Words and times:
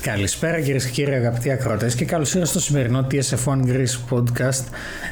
Καλησπέρα 0.00 0.60
κυρίες 0.60 0.84
και 0.84 0.90
κύριοι 0.90 1.14
αγαπητοί 1.14 1.50
ακροατές 1.50 1.94
και 1.94 2.04
καλώς 2.04 2.28
ήρθατε 2.28 2.46
στο 2.46 2.60
σημερινό 2.60 3.06
TSF1 3.10 3.66
Greece 3.66 3.98
podcast 4.10 4.64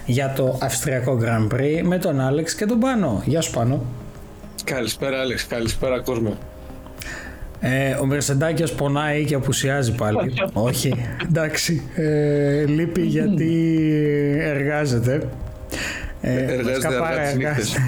για 0.06 0.32
το 0.36 0.58
Αυστριακό 0.62 1.18
Grand 1.22 1.54
Prix 1.54 1.80
με 1.82 1.98
τον 1.98 2.20
Άλεξ 2.20 2.54
και 2.54 2.66
τον 2.66 2.78
Πάνο. 2.78 3.22
Γεια 3.26 3.40
σου 3.40 3.50
Πάνο. 3.50 3.84
Καλησπέρα 4.64 5.20
Άλεξ, 5.20 5.46
καλησπέρα 5.46 6.00
κόσμο. 6.00 6.38
Ε, 7.60 7.94
ο 7.94 8.06
Μερσεντάκιος 8.06 8.72
πονάει 8.72 9.24
και 9.24 9.34
απουσιάζει 9.34 9.94
πάλι. 9.94 10.32
Όχι, 10.52 10.94
εντάξει. 11.28 11.82
Ε, 11.94 12.64
λείπει 12.66 13.02
γιατί 13.16 13.78
εργάζεται. 14.42 15.28
Ε, 16.20 16.52
εργάζεται 16.52 16.86
αργά 16.86 17.22
τις 17.22 17.36
νύχτες. 17.36 17.76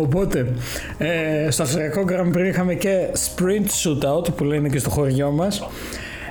Παρά 0.00 0.28
εργάζεται. 0.32 0.44
Οπότε, 0.44 0.46
ε, 0.98 1.50
στο 1.50 1.62
Αυστριακό 1.62 2.04
Grand 2.08 2.36
Prix 2.36 2.46
είχαμε 2.48 2.74
και 2.74 3.06
sprint 3.12 3.66
shootout 3.66 4.34
που 4.36 4.44
λένε 4.44 4.68
και 4.68 4.78
στο 4.78 4.90
χωριό 4.90 5.30
μας. 5.30 5.68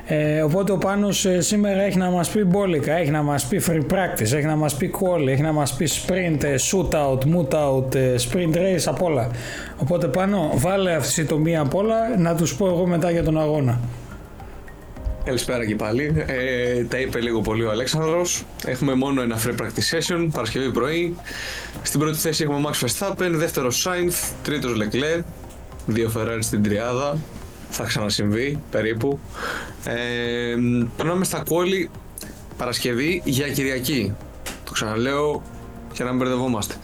Ε, 0.08 0.42
οπότε 0.42 0.72
ο 0.72 0.78
Πάνος 0.78 1.26
ε, 1.26 1.42
σήμερα 1.42 1.82
έχει 1.82 1.98
να 1.98 2.10
μας 2.10 2.30
πει 2.30 2.44
μπόλικα, 2.44 2.94
έχει 2.94 3.12
να 3.12 3.22
μας 3.22 3.46
πει 3.46 3.62
free 3.68 3.94
practice, 3.94 4.34
έχει 4.34 4.46
να 4.46 4.56
μας 4.56 4.76
πει 4.76 4.94
call, 5.00 5.28
έχει 5.28 5.42
να 5.42 5.52
μας 5.52 5.74
πει 5.74 5.88
sprint, 5.90 6.44
ε, 6.44 6.56
shootout, 6.72 7.18
mootout, 7.18 7.96
ε, 7.96 8.16
sprint 8.18 8.56
race, 8.56 8.84
απ' 8.86 9.02
όλα. 9.02 9.30
Οπότε 9.82 10.08
Πάνο, 10.08 10.52
βάλε 10.56 10.94
αυτή 10.94 11.24
τη 11.24 11.34
μία 11.34 11.62
απ' 11.62 11.76
όλα 11.76 12.18
να 12.18 12.36
τους 12.36 12.56
πω 12.56 12.68
εγώ 12.68 12.86
μετά 12.86 13.12
για 13.12 13.24
τον 13.24 13.40
αγώνα. 13.40 13.80
Καλησπέρα 15.26 15.66
και 15.66 15.76
πάλι. 15.76 16.24
Ε, 16.28 16.84
τα 16.84 17.00
είπε 17.00 17.20
λίγο 17.20 17.42
πολύ 17.42 17.64
ο 17.64 17.72
Αλέξανδρος. 17.72 18.44
Έχουμε 18.66 18.94
μόνο 18.94 19.22
ένα 19.22 19.40
free 19.46 19.62
practice 19.62 19.98
session, 19.98 20.28
Παρασκευή 20.32 20.72
πρωί. 20.72 21.16
Στην 21.84 22.00
πρώτη 22.00 22.18
θέση 22.18 22.44
έχουμε 22.44 22.70
Max 22.70 22.86
Verstappen, 22.86 23.30
δεύτερο 23.32 23.72
Sainz, 23.84 24.34
τρίτος 24.44 24.78
Leclerc, 24.78 25.24
δύο 25.86 26.12
Ferrari 26.16 26.40
στην 26.40 26.64
τριάδα. 26.64 27.18
Θα 27.70 27.84
ξανασυμβεί 27.84 28.60
περίπου. 28.72 29.20
Ε, 29.86 30.56
περνάμε 30.98 31.26
στα 31.26 31.44
quali 31.48 31.90
Παρασκευή 32.58 33.22
για 33.26 33.50
Κυριακή. 33.50 34.14
Το 34.64 34.72
ξαναλέω 34.72 35.44
για 35.96 36.06
να 36.06 36.12
μην 36.12 36.20
μπερδευόμαστε. 36.20 36.76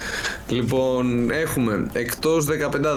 Λοιπόν, 0.48 1.32
έχουμε 1.32 1.88
εκτός 1.94 2.46
15 2.46 2.50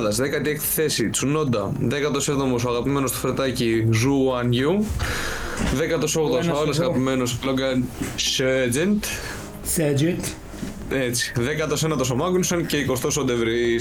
16η 0.09 0.57
θέση 0.57 1.11
Τσουνόντα, 1.11 1.73
17ο 1.91 2.65
ο 2.67 2.69
αγαπημένος 2.69 3.13
του 3.13 3.19
φρετάκι 3.19 3.87
Ζου 3.91 4.37
Γουάν 4.37 4.53
Γιου, 4.53 4.87
18ο 5.61 6.53
ο 6.53 6.59
άλλο 6.61 6.77
αγαπημένος 6.81 7.39
Λόγκαν 7.45 7.85
Σέτζεντ. 8.17 9.05
Σέτζεντ. 9.63 10.25
Έτσι. 10.91 11.33
19ο 11.37 12.13
ο 12.13 12.17
Μάγνουσον 12.17 12.67
και 12.67 12.87
20ο 12.89 13.09
ο 13.21 13.25
Ντεβρή. 13.25 13.81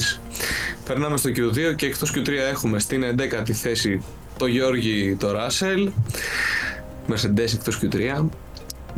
Περνάμε 0.86 1.18
στο 1.18 1.30
Q2 1.30 1.76
και 1.76 1.86
εκτός 1.86 2.14
Q3 2.16 2.30
έχουμε 2.52 2.80
στην 2.80 3.04
11η 3.04 3.52
θέση 3.52 4.04
το 4.38 4.46
Γιώργη 4.46 5.16
το 5.20 5.32
Ράσελ. 5.32 5.92
Mercedes 7.10 7.54
εκτός 7.54 7.80
Q3. 7.82 8.26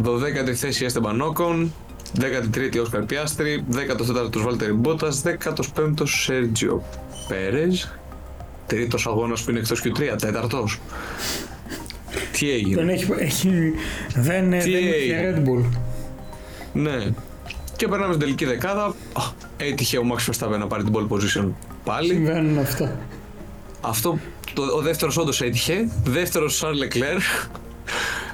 12η 0.04 0.52
θέση 0.54 0.86
Έστεμπαν 0.86 1.22
Όκον, 1.22 1.73
13η 2.20 2.82
Όσκαρ 2.82 3.02
Πιάστρη, 3.02 3.66
14ο 3.72 4.38
Βάλτερη 4.38 4.73
Μπότα, 4.73 5.14
15ο 5.23 6.04
Σέρτζιο 6.04 6.84
Πέρε. 7.28 7.67
Τρίτος 8.67 9.08
αγώνας 9.08 9.42
που 9.42 9.50
είναι 9.50 9.60
εκτός 9.60 9.82
Q3, 9.86 10.16
τέταρτος. 10.20 10.80
Τι 12.38 12.52
έγινε; 12.52 12.75
Δεν 12.75 12.89
έχει, 12.89 13.05
έχει, 13.17 13.50
δεν, 14.16 14.50
Τι 14.50 14.72
δεν 14.72 14.83
είχε 14.83 15.36
Red 15.36 15.50
Bull. 15.50 15.66
Ναι. 16.73 16.97
Και 17.75 17.88
περνάμε 17.88 18.14
στην 18.14 18.25
τελική 18.25 18.45
δεκάδα. 18.45 18.95
Έτυχε 19.58 19.97
ο 19.97 20.03
Max 20.11 20.31
Verstappen 20.31 20.58
να 20.59 20.67
πάρει 20.67 20.83
την 20.83 20.94
pole 20.95 21.08
position 21.14 21.50
πάλι. 21.83 22.08
Συμβαίνουν 22.08 22.59
αυτά. 22.59 23.00
Αυτό, 23.81 24.19
το, 24.53 24.61
ο 24.61 24.81
δεύτερος 24.81 25.17
όντως 25.17 25.42
έτυχε. 25.42 25.89
Δεύτερος 26.03 26.64
Charles 26.64 26.83
Leclerc. 26.83 27.47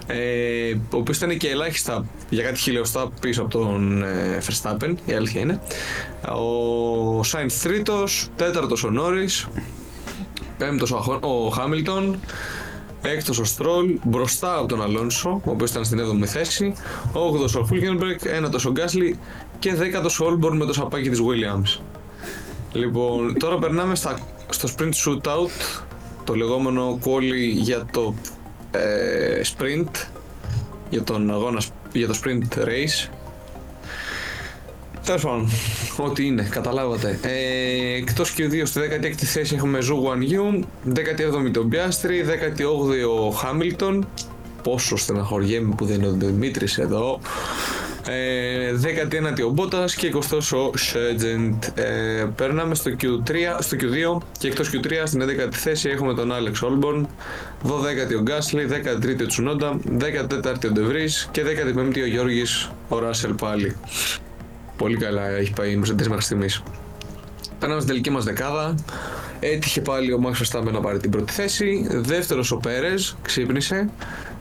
Ε, 0.08 0.74
ο 0.74 0.98
οποίος 0.98 1.18
ήταν 1.18 1.38
και 1.38 1.50
ελάχιστα 1.50 2.06
για 2.30 2.44
κάτι 2.44 2.60
χιλιοστά 2.60 3.10
πίσω 3.22 3.42
από 3.42 3.50
τον 3.50 4.04
ε, 4.04 4.38
Verstappen, 4.48 4.94
η 5.06 5.14
αλήθεια 5.14 5.42
είναι. 5.42 5.62
Ο 6.22 7.20
Sainz 7.20 7.52
τρίτος, 7.64 8.30
τέταρτος 8.36 8.84
ο 8.84 8.92
Norris, 9.00 9.50
πέμπτος 10.58 10.92
ο 11.22 11.50
Χάμιλτον, 11.50 12.20
έκτος 13.02 13.40
ο 13.40 13.44
Στρόλ, 13.44 14.00
μπροστά 14.04 14.58
από 14.58 14.68
τον 14.68 14.82
Αλόνσο, 14.82 15.42
ο 15.46 15.52
οποίος 15.52 15.70
ήταν 15.70 15.86
στην 15.86 16.00
7η 16.00 16.26
θέση, 16.26 16.74
8ος 17.14 17.60
ο 17.62 17.66
Χούλκενμπεργκ, 17.66 18.20
9ος 18.24 18.66
ο 18.68 18.72
Γκάσλι 18.72 19.20
και 19.60 19.74
10ος 19.76 20.20
ο 20.22 20.26
Όλμπον 20.26 20.58
με 20.58 20.66
το 20.66 20.74
σαπάκι 20.74 21.10
της 21.10 21.20
Williams. 21.20 21.82
Λοιπόν, 22.74 23.38
τώρα 23.40 23.58
περνάμε 23.58 23.96
στα, 23.96 24.20
στο 24.50 24.70
sprint 24.78 24.94
shootout, 25.06 25.84
το 26.24 26.36
λεγόμενο 26.36 26.98
quali 27.02 27.46
για 27.46 27.86
το 27.92 28.14
ε, 28.72 29.42
sprint, 29.44 30.08
για 30.90 31.04
τον 31.04 31.32
αγώνα, 31.32 31.62
για 31.94 32.08
το 32.08 32.20
sprint 32.24 32.58
race. 32.58 33.10
Τέλος 35.06 35.22
πάντων, 35.24 35.50
ό,τι 35.98 36.26
είναι, 36.26 36.48
καταλάβατε. 36.50 37.20
Ε, 37.22 37.96
Εκτός 37.96 38.32
Q2, 38.32 38.66
στη 38.66 38.80
16η 38.80 39.24
θέση 39.24 39.56
έχουμε 39.56 39.82
Ζου 39.82 39.96
Γουάν 39.96 40.22
Γιου, 40.22 40.66
17η 40.96 41.52
τον 41.54 41.70
Πιάστρη, 41.70 42.26
18η 42.28 43.26
ο 43.26 43.30
Χάμιλτον. 43.30 44.08
Πόσο 44.64 44.98
στεναχωριέμαι 44.98 45.76
που 45.76 45.86
δεν 45.86 45.96
είναι 45.96 46.08
ο 46.08 46.12
Δημήτρης 46.12 46.78
εδώ. 46.78 47.20
Ε, 48.08 48.72
19η 48.82 49.46
ο 49.46 49.50
Μπότας 49.50 49.96
και 49.96 50.14
20ο 50.14 50.38
ο 50.74 50.78
Σάρτζεντ. 50.78 51.64
Ε, 51.76 52.26
περνάμε 52.36 52.76
στο, 52.76 52.92
Q3, 53.02 53.34
στο 53.60 53.78
Q2 53.80 54.22
και 54.40 54.48
εκτός 54.48 54.70
Q3 54.74 54.92
στην 55.04 55.22
11η 55.22 55.54
θέση 55.54 55.90
έχουμε 55.90 56.14
τον 56.14 56.32
Άλεξ 56.32 56.62
Όλμπον, 56.62 57.08
12η 57.64 58.16
ο 58.18 58.22
Γκάσλι, 58.22 58.68
13η 58.70 59.22
ο 59.22 59.26
Τσουνόντα, 59.26 59.80
14η 60.00 60.66
ο 60.66 60.72
Ντεβρή 60.72 61.10
και 61.32 61.44
15η 61.44 62.02
ο 62.02 62.06
Γιώργης 62.06 62.72
ο 62.90 63.00
Ράσελ 63.00 63.34
πάλι. 63.34 63.76
Πολύ 64.82 64.98
καλά 64.98 65.28
έχει 65.28 65.54
πάει 65.54 65.72
η 65.72 65.82
Mercedes 65.84 66.08
μέχρι 66.08 66.22
στιγμής. 66.22 66.64
Περνάμε 67.60 67.82
στην 67.82 67.92
τελική 67.92 68.10
μας 68.10 68.24
δεκάδα. 68.24 68.76
Έτυχε 69.40 69.82
πάλι 69.82 70.14
ο 70.14 70.20
Max 70.24 70.42
Verstappen 70.42 70.72
να 70.72 70.80
πάρει 70.80 71.00
την 71.00 71.10
πρώτη 71.10 71.34
θέση. 71.34 71.88
Δεύτερος 71.90 72.52
ο 72.52 72.58
Πέρες, 72.58 73.18
ξύπνησε. 73.22 73.90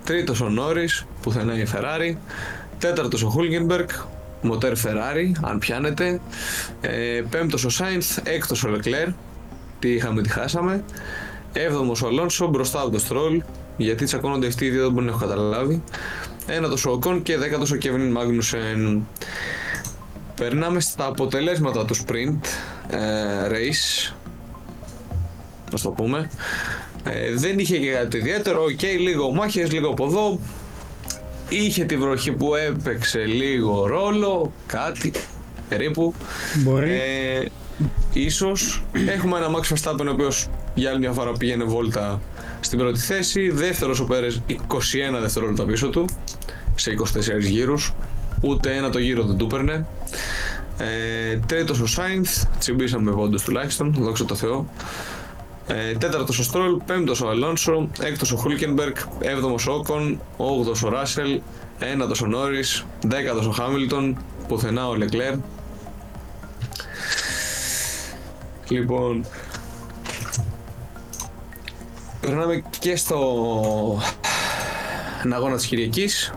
Τρίτος 0.04 0.40
ο 0.40 0.48
Νόρι, 0.48 0.88
πουθενά 1.22 1.58
η 1.58 1.66
Ferrari. 1.74 2.16
Τέταρτος 2.78 3.22
ο 3.22 3.28
Χούλγενμπεργκ, 3.28 3.88
μοτέρ 4.42 4.72
Ferrari, 4.72 5.32
αν 5.40 5.58
πιάνετε. 5.58 6.20
Ε, 6.80 7.22
Πέμπτος 7.30 7.64
ο 7.64 7.68
Σάινθ, 7.68 8.18
έκτος 8.24 8.64
ο 8.64 8.68
Λεκλέρ. 8.68 9.08
Τι 9.78 9.88
είχαμε, 9.88 10.22
τι 10.22 10.28
χάσαμε. 10.28 10.84
Έβδομος 11.52 12.02
ο 12.02 12.06
Αλόνσο, 12.06 12.46
μπροστά 12.46 12.80
από 12.80 12.90
το 12.90 12.98
Στρόλ. 12.98 13.42
Γιατί 13.76 14.04
τσακώνονται 14.04 14.46
αυτοί 14.46 14.64
οι 14.64 14.70
δύο, 14.70 14.82
δεν 14.82 14.92
μπορεί 14.92 15.04
να 15.04 15.10
έχω 15.10 15.20
καταλάβει. 15.20 15.82
Ένατος 16.46 16.86
ο 16.86 16.90
Οκόν 16.90 17.22
και 17.22 17.36
δέκατος 17.36 17.70
ο 17.70 17.76
Κέβιν 17.76 18.10
Μάγνουσεν. 18.10 19.06
Περνάμε 20.40 20.80
στα 20.80 21.06
αποτελέσματα 21.06 21.84
του 21.84 21.96
sprint 21.96 22.38
ε, 22.90 22.98
race. 23.48 24.12
Να 25.72 25.78
το 25.78 25.90
πούμε. 25.90 26.30
Ε, 27.04 27.34
δεν 27.34 27.58
είχε 27.58 27.78
και 27.78 27.90
κάτι 27.90 28.16
ιδιαίτερο. 28.16 28.62
Ok, 28.62 28.68
okay, 28.68 28.98
λίγο 28.98 29.32
μάχες, 29.32 29.72
λίγο 29.72 29.88
από 29.88 30.04
εδώ. 30.04 30.40
Είχε 31.48 31.84
τη 31.84 31.96
βροχή 31.96 32.32
που 32.32 32.54
έπαιξε 32.54 33.18
λίγο 33.18 33.86
ρόλο, 33.86 34.52
κάτι 34.66 35.12
περίπου. 35.68 36.14
Μπορεί. 36.54 36.90
Ε, 36.90 37.44
ίσως. 38.12 38.82
Έχουμε 39.08 39.36
ένα 39.36 39.46
Max 39.48 39.74
Verstappen 39.74 40.06
ο 40.06 40.10
οποίος 40.10 40.48
για 40.74 40.90
άλλη 40.90 40.98
μια 40.98 41.12
φορά 41.12 41.32
πήγαινε 41.32 41.64
βόλτα 41.64 42.20
στην 42.60 42.78
πρώτη 42.78 42.98
θέση. 42.98 43.50
Δεύτερος 43.50 44.00
ο 44.00 44.04
Πέρες 44.04 44.42
21 44.48 44.54
δευτερόλεπτα 45.20 45.64
πίσω 45.64 45.88
του 45.88 46.04
σε 46.74 46.94
24 47.38 47.40
γύρους. 47.40 47.94
Ούτε 48.40 48.76
ένα 48.76 48.90
το 48.90 48.98
γύρο 48.98 49.24
δεν 49.24 49.36
του 49.36 49.44
έπαιρνε. 49.44 49.86
Ε, 50.80 51.36
τρίτος 51.46 51.80
ο 51.80 51.86
Σάινθ, 51.86 52.44
τσιμπήσαμε 52.58 53.12
πόντους 53.12 53.42
τουλάχιστον, 53.42 53.94
δόξα 53.98 54.24
τω 54.24 54.34
Θεώ. 54.34 54.66
Ε, 55.66 55.92
τέταρτος 55.92 56.38
ο 56.38 56.42
Στρόλ, 56.42 56.76
πέμπτος 56.86 57.20
ο 57.20 57.28
Αλόνσο, 57.28 57.88
έκτος 58.00 58.32
ο 58.32 58.36
Χούλκενμπεργκ, 58.36 58.94
έβδομος 59.20 59.66
ο 59.66 59.72
Όκον, 59.72 60.20
όγδος 60.36 60.82
ο 60.82 60.88
Ράσελ, 60.88 61.40
ένατος 61.78 62.22
ο 62.22 62.26
Νόρις, 62.26 62.84
δέκατος 63.06 63.46
ο 63.46 63.50
Χάμιλτον, 63.50 64.16
πουθενά 64.48 64.88
ο 64.88 64.94
Λεκλέρ. 64.94 65.34
Λοιπόν, 68.68 69.24
περνάμε 72.20 72.62
και 72.78 72.96
στο 72.96 73.18
αγώνα 75.32 75.56
της 75.56 75.66
Κυριακής. 75.66 76.32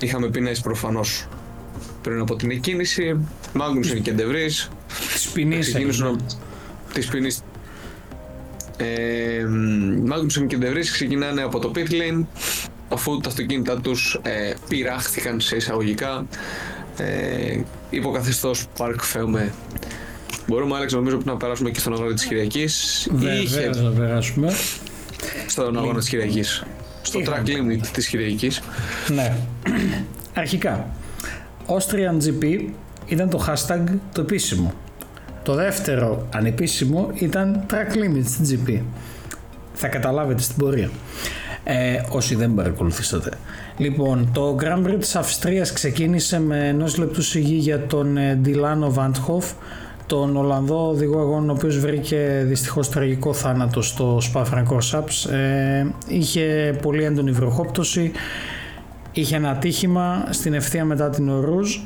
Είχαμε 0.00 0.28
πινέσει 0.28 0.62
προφανώς 0.62 1.26
πριν 2.02 2.20
από 2.20 2.36
την 2.36 2.50
εκκίνηση. 2.50 3.16
Μάγνουσεν 3.54 4.02
και 4.02 4.12
Ντεβρής. 4.12 4.68
Τις 5.12 5.28
ποινής 5.28 5.68
Ξεκίνησαν 5.68 6.20
τις 6.92 7.06
ποινής 7.06 7.40
ε, 8.76 9.44
Μάγνουσεν 10.04 10.46
και 10.46 10.56
Ντεβρής 10.56 10.90
ξεκινάνε 10.90 11.42
από 11.42 11.58
το 11.58 11.72
pit 11.74 11.90
lane 11.90 12.24
αφού 12.88 13.18
τα 13.20 13.28
αυτοκίνητά 13.28 13.80
τους 13.80 14.18
ε, 14.22 14.52
πειράχθηκαν 14.68 15.40
σε 15.40 15.56
εισαγωγικά 15.56 16.26
ε, 16.96 17.60
υποκαθεστώς 17.90 18.66
Park 18.78 18.94
Φέουμε 19.00 19.52
Μπορούμε 20.46 20.76
Άλεξ 20.76 20.92
νομίζω 20.92 21.18
να 21.24 21.36
περάσουμε 21.36 21.70
και 21.70 21.80
στον 21.80 21.92
αγώνα 21.92 22.14
της 22.14 22.24
Κυριακής 22.24 23.08
Βεβαίως 23.12 23.80
να 23.82 23.90
περάσουμε. 23.90 24.52
στον 25.46 25.76
αγώνα 25.78 25.98
της 25.98 26.08
Κυριακής. 26.08 26.64
Στο 27.02 27.18
Είχαμε. 27.18 27.42
track 27.46 27.48
limit 27.48 27.86
της 27.92 28.06
Κυριακής. 28.08 28.60
Ναι. 29.08 29.36
Αρχικά, 30.34 30.90
Austrian 31.66 32.24
GP 32.26 32.68
ήταν 33.06 33.28
το 33.30 33.44
hashtag 33.48 33.84
το 34.12 34.20
επίσημο. 34.20 34.72
Το 35.42 35.54
δεύτερο 35.54 36.26
ανεπίσημο 36.34 37.10
ήταν 37.14 37.62
track 37.70 37.96
limits 37.96 38.52
GP. 38.52 38.80
Θα 39.74 39.88
καταλάβετε 39.88 40.42
στην 40.42 40.56
πορεία. 40.56 40.90
Ε, 41.64 42.00
όσοι 42.10 42.34
δεν 42.34 42.54
παρακολουθήσατε. 42.54 43.30
Λοιπόν, 43.76 44.28
το 44.32 44.56
Grand 44.60 44.86
Prix 44.86 44.96
της 44.98 45.16
Αυστρίας 45.16 45.72
ξεκίνησε 45.72 46.40
με 46.40 46.68
ενός 46.68 46.96
λεπτού 46.98 47.22
σιγή 47.22 47.54
για 47.54 47.86
τον 47.86 48.16
ε, 48.16 48.34
Ντιλάνο 48.34 48.92
Βαντχοφ, 48.92 49.52
τον 50.06 50.36
Ολλανδό 50.36 50.88
οδηγό 50.88 51.20
αγώνων, 51.20 51.50
ο 51.50 51.52
οποίος 51.52 51.78
βρήκε 51.78 52.44
δυστυχώς 52.46 52.88
τραγικό 52.88 53.32
θάνατο 53.32 53.82
στο 53.82 54.20
Spa 54.32 54.44
Francorchamps. 54.44 55.30
Ε, 55.30 55.86
είχε 56.06 56.76
πολύ 56.82 57.04
έντονη 57.04 57.30
βροχόπτωση, 57.30 58.12
είχε 59.12 59.36
ένα 59.36 59.50
ατύχημα 59.50 60.26
στην 60.30 60.54
ευθεία 60.54 60.84
μετά 60.84 61.10
την 61.10 61.28
Ορούζ 61.28 61.76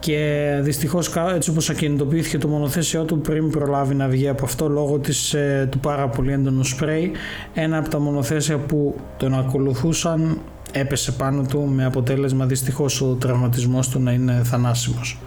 και 0.00 0.50
δυστυχώς 0.62 1.08
κα- 1.08 1.34
έτσι 1.34 1.50
όπως 1.50 1.70
ακινητοποιήθηκε 1.70 2.38
το 2.38 2.48
μονοθέσιό 2.48 3.04
του 3.04 3.20
πριν 3.20 3.50
προλάβει 3.50 3.94
να 3.94 4.08
βγει 4.08 4.28
από 4.28 4.44
αυτό 4.44 4.68
λόγω 4.68 4.98
της, 4.98 5.34
ε, 5.34 5.68
του 5.70 5.78
πάρα 5.78 6.08
πολύ 6.08 6.32
έντονου 6.32 6.64
σπρέι 6.64 7.10
ένα 7.54 7.78
από 7.78 7.88
τα 7.88 7.98
μονοθέσια 7.98 8.58
που 8.58 8.94
τον 9.16 9.34
ακολουθούσαν 9.38 10.38
έπεσε 10.72 11.12
πάνω 11.12 11.42
του 11.48 11.60
με 11.74 11.84
αποτέλεσμα 11.84 12.46
δυστυχώς 12.46 13.00
ο 13.00 13.06
τραυματισμός 13.14 13.88
του 13.88 14.00
να 14.00 14.12
είναι 14.12 14.40
θανάσιμος. 14.44 15.18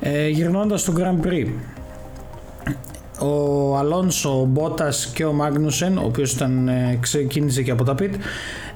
Ε, 0.00 0.28
γυρνώντας 0.28 0.80
στο 0.80 0.92
Grand 0.96 1.26
Prix 1.26 1.46
ο 3.18 3.76
Αλόνσο, 3.76 4.40
ο 4.40 4.44
Μπότας 4.44 5.10
και 5.14 5.24
ο 5.24 5.32
Μάγνουσεν, 5.32 5.98
ο 5.98 6.02
οποίος 6.04 6.32
ήταν, 6.32 6.68
ε, 6.68 6.98
ξεκίνησε 7.00 7.62
και 7.62 7.70
από 7.70 7.84
τα 7.84 7.94
πιτ, 7.94 8.14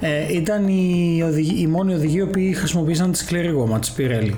ε, 0.00 0.32
ήταν 0.36 0.68
οι, 0.68 1.22
οδηγοί, 1.26 1.62
οι 1.62 1.66
μόνοι 1.66 1.94
οδηγοί 1.94 2.16
οι 2.16 2.22
οποίοι 2.22 2.52
χρησιμοποίησαν 2.52 3.12
τη 3.12 3.18
σκληρή 3.18 3.48
γόμα 3.48 3.78
της 3.78 3.94
Pirelli. 3.98 4.34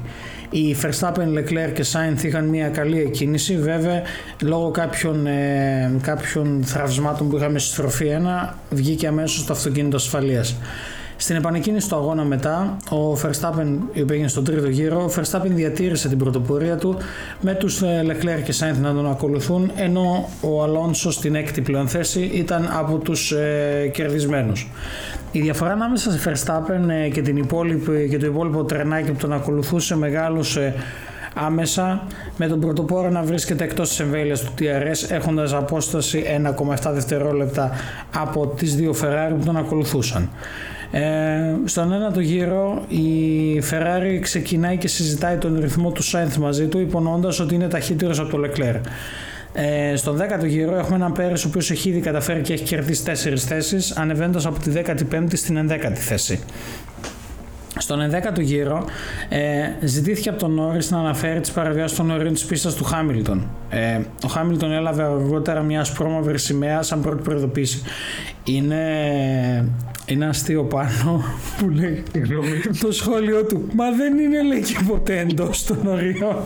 Οι 0.50 0.76
Verstappen, 0.82 1.38
Leclerc 1.38 1.72
και 1.74 1.84
Sainz 1.92 2.22
είχαν 2.22 2.44
μια 2.44 2.68
καλή 2.68 3.00
εκκίνηση, 3.00 3.56
βέβαια 3.56 4.02
λόγω 4.42 4.70
κάποιων, 4.70 5.26
ε, 5.26 5.92
κάποιων 6.02 6.62
θραυσμάτων 6.64 7.28
που 7.28 7.36
είχαμε 7.36 7.58
στη 7.58 7.72
στροφή 7.72 8.06
1 8.06 8.54
βγήκε 8.70 9.06
αμέσως 9.06 9.46
το 9.46 9.52
αυτοκίνητο 9.52 9.96
ασφαλείας. 9.96 10.56
Στην 11.20 11.36
επανεκκίνηση 11.36 11.88
του 11.88 11.96
αγώνα 11.96 12.24
μετά, 12.24 12.76
ο 12.90 13.12
Verstappen, 13.12 13.78
η 13.92 14.00
οποία 14.00 14.14
έγινε 14.14 14.28
στον 14.28 14.44
τρίτο 14.44 14.68
γύρο, 14.68 15.02
ο 15.02 15.10
Verstappen 15.16 15.50
διατήρησε 15.50 16.08
την 16.08 16.18
πρωτοπορία 16.18 16.76
του 16.76 16.96
με 17.40 17.54
τους 17.54 17.82
ε, 17.82 18.04
Leclerc 18.06 18.42
και 18.44 18.54
Sainz 18.58 18.80
να 18.80 18.94
τον 18.94 19.10
ακολουθούν, 19.10 19.70
ενώ 19.76 20.28
ο 20.40 20.62
Αλόνσο 20.62 21.10
στην 21.10 21.34
έκτη 21.34 21.60
πλέον 21.60 21.88
θέση 21.88 22.20
ήταν 22.20 22.68
από 22.78 22.98
τους 22.98 23.32
ε, 23.32 23.90
κερδισμένους. 23.92 24.70
Η 25.32 25.40
διαφορά 25.40 25.72
ανάμεσα 25.72 26.10
σε 26.10 26.30
Verstappen 26.30 26.88
ε, 26.88 27.08
και, 27.08 27.22
την 27.22 27.36
υπόλοιπη, 27.36 28.08
και 28.10 28.18
το 28.18 28.26
υπόλοιπο 28.26 28.64
τρενάκι 28.64 29.10
που 29.10 29.18
τον 29.18 29.32
ακολουθούσε 29.32 29.96
μεγάλωσε 29.96 30.74
άμεσα 31.34 32.02
με 32.36 32.46
τον 32.46 32.60
πρωτοπόρο 32.60 33.10
να 33.10 33.22
βρίσκεται 33.22 33.64
εκτός 33.64 33.88
της 33.88 34.00
εμβέλειας 34.00 34.40
του 34.40 34.52
TRS 34.58 35.10
έχοντας 35.10 35.52
απόσταση 35.52 36.24
1,7 36.84 36.90
δευτερόλεπτα 36.92 37.70
από 38.14 38.46
τις 38.46 38.76
δύο 38.76 38.94
Ferrari 39.02 39.34
που 39.38 39.44
τον 39.44 39.56
ακολουθούσαν. 39.56 40.30
Ε, 40.90 41.00
στον 41.64 41.92
ένατο 41.92 42.20
γύρο 42.20 42.84
η 42.88 43.62
Ferrari 43.70 44.18
ξεκινάει 44.20 44.76
και 44.76 44.88
συζητάει 44.88 45.36
τον 45.36 45.60
ρυθμό 45.60 45.90
του 45.90 46.04
Sainz 46.04 46.36
μαζί 46.40 46.66
του 46.66 46.78
υπονοώντας 46.78 47.40
ότι 47.40 47.54
είναι 47.54 47.68
ταχύτερος 47.68 48.18
από 48.18 48.30
το 48.30 48.38
Leclerc. 48.44 48.80
Ε, 49.52 49.96
στον 49.96 50.18
10ο 50.20 50.46
γύρο 50.46 50.76
έχουμε 50.76 50.96
έναν 50.96 51.12
Πέρες 51.12 51.44
ο 51.44 51.48
οποίος 51.48 51.70
έχει 51.70 51.88
ήδη 51.88 52.00
καταφέρει 52.00 52.40
και 52.40 52.52
έχει 52.52 52.64
κερδίσει 52.64 53.02
4 53.06 53.36
θέσεις 53.36 53.90
ανεβαίνοντας 53.90 54.46
από 54.46 54.58
τη 54.58 54.70
15η 54.74 55.36
στην 55.36 55.68
11η 55.70 55.94
θέση. 55.94 56.40
Στον 57.78 58.10
11ο 58.10 58.40
γύρο 58.40 58.84
ε, 59.28 59.86
ζητήθηκε 59.86 60.28
από 60.28 60.38
τον 60.38 60.54
Νόρις 60.54 60.90
να 60.90 60.98
αναφέρει 60.98 61.40
τις 61.40 61.50
παραβιάσεις 61.50 61.96
των 61.96 62.10
ορίων 62.10 62.32
της 62.32 62.44
πίστας 62.44 62.74
του 62.74 62.84
Χάμιλτον. 62.84 63.50
Ε, 63.70 64.00
ο 64.24 64.28
Χάμιλτον 64.28 64.72
έλαβε 64.72 65.02
αργότερα 65.02 65.62
μια 65.62 65.80
ασπρόμαυρη 65.80 66.38
σημαία 66.38 66.82
σαν 66.82 67.00
πρώτη 67.00 67.22
προειδοποίηση. 67.22 67.82
Είναι, 68.44 68.82
είναι 70.08 70.26
αστείο 70.26 70.64
πάνω 70.64 71.24
που 71.58 71.68
λέει 71.68 72.02
το 72.80 72.92
σχόλιο 72.92 73.44
του. 73.44 73.68
Μα 73.74 73.90
δεν 73.90 74.18
είναι 74.18 74.42
λέει 74.42 74.60
και 74.60 74.78
ποτέ 74.88 75.18
εντός 75.18 75.64
των 75.64 75.86
ορίων. 75.86 76.36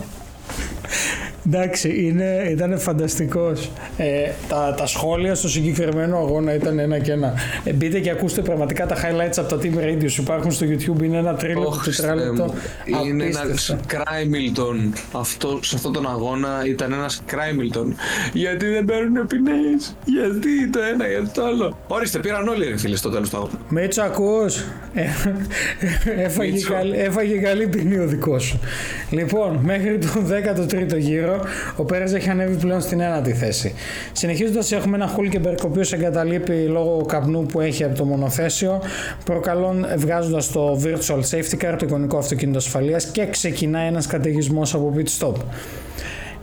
Εντάξει, 1.46 2.04
είναι, 2.06 2.48
ήταν 2.50 2.78
φανταστικός. 2.78 3.70
Ε, 3.96 4.30
τα, 4.48 4.74
τα 4.76 4.86
σχόλια 4.86 5.34
στο 5.34 5.48
συγκεκριμένο 5.48 6.16
αγώνα 6.18 6.54
ήταν 6.54 6.78
ένα 6.78 6.98
και 6.98 7.12
ένα. 7.12 7.34
Ε, 7.64 7.72
μπείτε 7.72 7.98
και 8.00 8.10
ακούστε 8.10 8.40
πραγματικά 8.42 8.86
τα 8.86 8.96
highlights 8.96 9.34
από 9.36 9.48
τα 9.48 9.56
Team 9.62 9.74
Radio 9.76 10.06
που 10.16 10.22
υπάρχουν 10.22 10.50
στο 10.52 10.66
YouTube. 10.68 11.02
Είναι 11.02 11.16
ένα 11.16 11.34
τρίλεπτο, 11.34 11.66
Ωχ, 11.66 11.76
Χριστέ 11.82 12.02
τετράλεπτο. 12.02 12.44
μου. 12.44 12.54
Είναι 13.06 13.24
ένας 13.24 13.42
Απίστευτο. 13.42 13.84
Κράιμιλτον. 13.86 14.92
Αυτό, 15.12 15.58
σε 15.62 15.76
αυτόν 15.76 15.92
τον 15.92 16.08
αγώνα 16.10 16.62
ήταν 16.66 16.92
ένας 16.92 17.22
Κράιμιλτον. 17.26 17.94
Γιατί 18.32 18.66
δεν 18.66 18.84
παίρνουν 18.84 19.26
ποινέ. 19.26 19.50
Γιατί 20.04 20.68
το 20.70 20.78
ένα, 20.92 21.06
γιατί 21.08 21.28
το 21.28 21.44
άλλο. 21.44 21.76
Ορίστε, 21.86 22.18
πήραν 22.18 22.48
όλοι 22.48 22.64
ρε 22.68 22.76
φίλε 22.78 22.96
στο 22.96 23.10
τέλος 23.10 23.30
του 23.30 23.36
αγώνα. 23.36 23.52
Μίτσο, 23.68 24.02
ακούς; 24.02 24.56
Ε, 24.94 25.02
έφαγε, 26.24 26.52
Μίτσο. 26.52 26.72
καλή, 26.72 26.96
έφαγε 26.96 27.36
καλή 27.36 27.66
ποινή 27.66 27.98
ο 27.98 28.06
δικός 28.06 28.44
σου. 28.44 28.60
Λοιπόν, 29.10 29.58
μέχρι 29.62 29.98
τον 29.98 30.26
13ο 30.28 30.96
γύρο, 30.98 31.31
ο 31.76 31.84
Πέρες 31.84 32.12
έχει 32.12 32.28
ανέβει 32.28 32.56
πλέον 32.56 32.80
στην 32.80 33.00
ένατη 33.00 33.32
θέση. 33.32 33.74
Συνεχίζοντας 34.12 34.72
έχουμε 34.72 34.96
ένα 34.96 35.06
Χούλκεμπερκ 35.06 35.58
ο 35.64 35.66
οποίος 35.66 35.92
εγκαταλείπει 35.92 36.64
λόγω 36.64 37.04
καπνού 37.06 37.46
που 37.46 37.60
έχει 37.60 37.84
από 37.84 37.96
το 37.96 38.04
μονοθέσιο, 38.04 38.82
προκαλών 39.24 39.86
βγάζοντας 39.96 40.50
το 40.50 40.80
Virtual 40.84 41.20
Safety 41.30 41.64
Car, 41.64 41.74
το 41.78 41.86
εικονικό 41.86 42.18
αυτοκίνητο 42.18 42.58
ασφαλείας 42.58 43.04
και 43.04 43.26
ξεκινάει 43.26 43.86
ένας 43.86 44.06
καταιγισμός 44.06 44.74
από 44.74 44.94
pit 44.96 45.18
stop. 45.18 45.34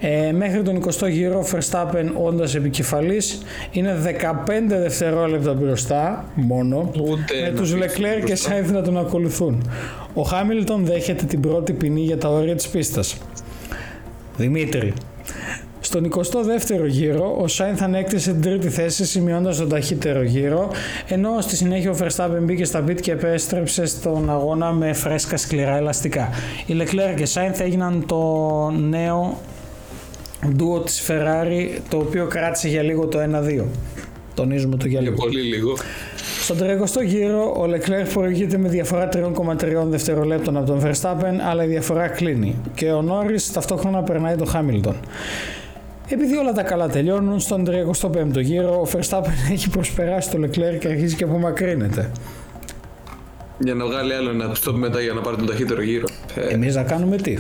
Ε, 0.01 0.31
μέχρι 0.31 0.62
τον 0.62 0.83
20ο 0.83 1.09
γύρο, 1.09 1.39
ο 1.39 1.45
Verstappen 1.51 2.06
όντας 2.13 2.56
επικεφαλής 2.56 3.42
είναι 3.71 3.97
15 4.03 4.77
δευτερόλεπτα 4.77 5.53
μπροστά 5.53 6.25
μόνο 6.35 6.92
Ούτε 7.00 7.42
με 7.42 7.47
ένα 7.47 7.57
τους 7.57 7.74
πίσω 7.74 7.83
Leclerc 7.83 8.19
και 8.25 8.25
μπροστά. 8.25 8.59
Sainz 8.59 8.71
να 8.71 8.81
τον 8.81 8.97
ακολουθούν. 8.97 9.69
Ο 10.13 10.21
Χάμιλτον 10.21 10.85
δέχεται 10.85 11.25
την 11.25 11.39
πρώτη 11.39 11.74
ποινή 11.74 12.01
για 12.01 12.18
τα 12.18 12.30
όρια 12.30 12.56
της 12.56 12.68
πίστας. 12.68 13.18
Δημήτρη. 14.39 14.94
Στον 15.80 16.09
22ο 16.15 16.88
γύρο, 16.88 17.38
ο 17.41 17.47
Σάινθ 17.47 17.83
ανέκτησε 17.83 18.31
την 18.31 18.41
τρίτη 18.41 18.69
θέση 18.69 19.06
σημειώντας 19.06 19.57
τον 19.57 19.69
ταχύτερο 19.69 20.21
γύρο, 20.24 20.69
ενώ 21.07 21.41
στη 21.41 21.56
συνέχεια 21.56 21.92
ο 21.92 21.95
Verstappen 22.02 22.42
μπήκε 22.42 22.66
στα 22.66 22.81
πιτ 22.81 22.99
και 22.99 23.11
επέστρεψε 23.11 23.85
στον 23.85 24.30
αγώνα 24.30 24.71
με 24.71 24.94
φρέσκα 24.94 25.37
σκληρά 25.37 25.78
ελαστικά. 25.78 26.30
Οι 26.66 26.73
Leclerc 26.81 27.14
και 27.16 27.28
Sainz 27.33 27.59
έγιναν 27.59 28.04
το 28.07 28.69
νέο 28.90 29.37
ντουο 30.56 30.80
της 30.80 31.04
Ferrari, 31.07 31.80
το 31.90 31.97
οποίο 31.97 32.25
κράτησε 32.25 32.68
για 32.68 32.81
λίγο 32.81 33.07
το 33.07 33.19
1-2. 33.19 33.64
Τονίζουμε 34.33 34.75
το 34.78 34.87
για 34.87 34.99
Για 34.99 35.09
λίγο. 35.09 35.23
πολύ 35.23 35.42
λίγο. 35.42 35.78
Στον 36.53 36.68
30ο 36.68 37.06
γύρο, 37.06 37.53
ο 37.57 37.63
Leclerc 37.63 38.09
προηγείται 38.13 38.57
με 38.57 38.69
διαφορά 38.69 39.09
3,3 39.13 39.21
δευτερολέπτων 39.85 40.57
από 40.57 40.65
τον 40.65 40.81
Verstappen, 40.83 41.39
αλλά 41.49 41.63
η 41.63 41.68
διαφορά 41.68 42.07
κλείνει 42.07 42.56
και 42.75 42.91
ο 42.91 43.06
Norris 43.09 43.41
ταυτόχρονα 43.53 44.03
περνάει 44.03 44.35
τον 44.35 44.47
Hamilton. 44.53 44.94
Επειδή 46.07 46.37
όλα 46.37 46.51
τα 46.51 46.63
καλά 46.63 46.89
τελειώνουν, 46.89 47.39
στον 47.39 47.68
35ο 47.69 48.41
γύρο 48.41 48.81
ο 48.81 48.87
Verstappen 48.94 49.51
έχει 49.51 49.69
προσπεράσει 49.69 50.29
τον 50.29 50.45
Leclerc 50.45 50.77
και 50.79 50.87
αρχίζει 50.87 51.15
και 51.15 51.23
απομακρύνεται. 51.23 52.11
Για 53.59 53.73
να 53.73 53.85
βγάλει 53.85 54.13
άλλο 54.13 54.29
ένα 54.29 54.51
stop 54.63 54.73
μετά 54.73 55.01
για 55.01 55.13
να 55.13 55.21
πάρει 55.21 55.37
τον 55.37 55.45
ταχύτερο 55.45 55.81
γύρο. 55.81 56.07
Ε, 56.35 56.53
Εμείς 56.53 56.75
να 56.75 56.83
κάνουμε 56.83 57.15
τι; 57.15 57.37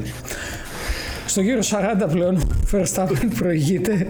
Στο 1.25 1.41
γύρο 1.41 1.61
40 1.61 2.09
πλέον 2.11 2.35
ο 2.35 2.41
Verstappen 2.71 3.27
προηγείται 3.39 4.07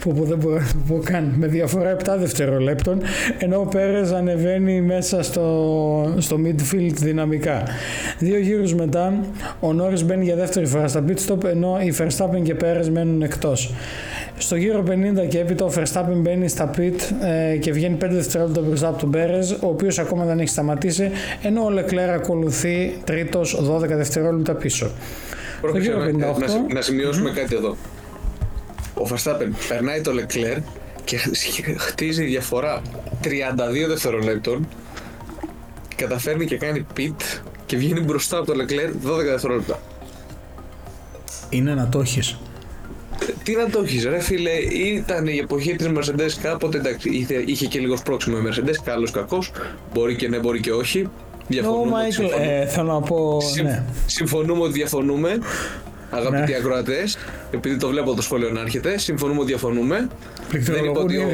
που, 0.00 0.12
που 0.14 0.24
δεν 0.24 0.38
μπορώ 0.38 0.54
να 0.54 0.60
το 0.60 0.78
πω 0.88 0.98
καν 1.04 1.32
με 1.36 1.46
διαφορά 1.46 1.96
7 1.96 2.04
δευτερολέπτων 2.18 3.02
ενώ 3.38 3.60
ο 3.60 3.64
Πέρες 3.66 4.10
ανεβαίνει 4.12 4.80
μέσα 4.80 5.22
στο, 5.22 6.14
στο 6.18 6.36
midfield 6.44 6.92
δυναμικά. 6.94 7.62
Δύο 8.18 8.38
γύρους 8.38 8.74
μετά 8.74 9.14
ο 9.60 9.72
Νόρις 9.72 10.04
μπαίνει 10.04 10.24
για 10.24 10.36
δεύτερη 10.36 10.66
φορά 10.66 10.88
στα 10.88 11.04
pit 11.08 11.30
stop 11.32 11.44
ενώ 11.44 11.78
οι 11.80 11.94
Verstappen 11.98 12.42
και 12.42 12.54
Πέρες 12.54 12.90
μένουν 12.90 13.22
εκτός. 13.22 13.74
Στο 14.38 14.56
γύρο 14.56 14.84
50 15.24 15.28
και 15.28 15.38
έπειτα 15.38 15.64
ο 15.64 15.70
Verstappen 15.76 16.14
μπαίνει 16.16 16.48
στα 16.48 16.70
pit 16.76 16.94
ε, 17.52 17.56
και 17.56 17.72
βγαίνει 17.72 17.96
5 18.04 18.06
δευτερόλεπτα 18.10 18.60
μπροστά 18.60 18.88
από 18.88 18.98
τον 18.98 19.10
Πέρες 19.10 19.52
ο 19.52 19.66
οποίος 19.68 19.98
ακόμα 19.98 20.24
δεν 20.24 20.38
έχει 20.38 20.48
σταματήσει 20.48 21.10
ενώ 21.42 21.60
ο 21.60 21.68
Leclerc 21.78 22.14
ακολουθεί 22.14 22.94
τρίτος 23.04 23.70
12 23.70 23.86
δευτερόλεπτα 23.88 24.54
πίσω. 24.54 24.90
πρόκειται 25.60 25.84
γύρο 25.84 25.98
να, 25.98 26.34
58. 26.34 26.38
να, 26.40 26.46
συ- 26.48 26.72
να 26.72 26.80
σημειώσουμε 26.80 27.30
κάτι 27.30 27.54
εδώ. 27.54 27.76
Ο 28.94 29.06
Verstappen 29.10 29.48
περνάει 29.68 30.00
το 30.00 30.12
Leclerc 30.14 30.62
και 31.04 31.16
χ- 31.16 31.80
χτίζει 31.80 32.24
διαφορά 32.24 32.82
32 33.22 33.28
δευτερολέπτων. 33.88 34.68
Καταφέρνει 35.96 36.46
και 36.46 36.56
κάνει 36.56 36.86
pit 36.96 37.40
και 37.66 37.76
βγαίνει 37.76 38.00
μπροστά 38.00 38.38
από 38.38 38.52
το 38.52 38.58
Leclerc 38.62 39.10
12 39.10 39.24
δευτερόλεπτα. 39.24 39.80
Είναι 41.50 41.74
να 41.74 41.88
το 41.88 42.00
έχεις. 42.00 42.38
Τι 43.42 43.54
να 43.56 43.70
το 43.70 43.80
έχεις, 43.82 44.04
ρε 44.04 44.20
φίλε, 44.20 44.50
ήταν 44.96 45.26
η 45.26 45.36
εποχή 45.36 45.76
της 45.76 45.86
Mercedes 45.96 46.30
κάποτε. 46.42 46.78
Εντάξει, 46.78 47.08
είχε, 47.10 47.42
είχε 47.46 47.66
και 47.66 47.78
λίγο 47.78 47.96
πρόξιμο 48.04 48.36
η 48.38 48.48
Mercedes, 48.48 48.74
καλός 48.84 49.10
κακός. 49.10 49.50
Μπορεί 49.92 50.16
και 50.16 50.28
ναι, 50.28 50.38
μπορεί 50.38 50.60
και 50.60 50.72
όχι. 50.72 51.08
Διαφωνούμε. 51.48 51.90
Μάικλ, 51.90 52.24
ε, 52.40 52.66
θέλω 52.66 52.92
να 52.92 53.00
πω. 53.00 53.40
Συμ, 53.40 53.64
ναι. 53.64 53.82
Συμφωνούμε 54.06 54.62
ότι 54.62 54.72
διαφωνούμε. 54.72 55.38
Αγαπητοί 56.14 56.52
ναι. 56.52 56.58
ακροατές, 56.58 57.16
επειδή 57.50 57.76
το 57.76 57.88
βλέπω 57.88 58.14
το 58.14 58.22
σχόλιο 58.22 58.50
να 58.50 58.60
έρχεται, 58.60 58.98
συμφωνούμε 58.98 59.38
ότι 59.40 59.48
διαφωνούμε. 59.48 60.08
Δεν 60.50 60.84
είπα 60.84 61.00
ότι, 61.00 61.16
ο, 61.16 61.26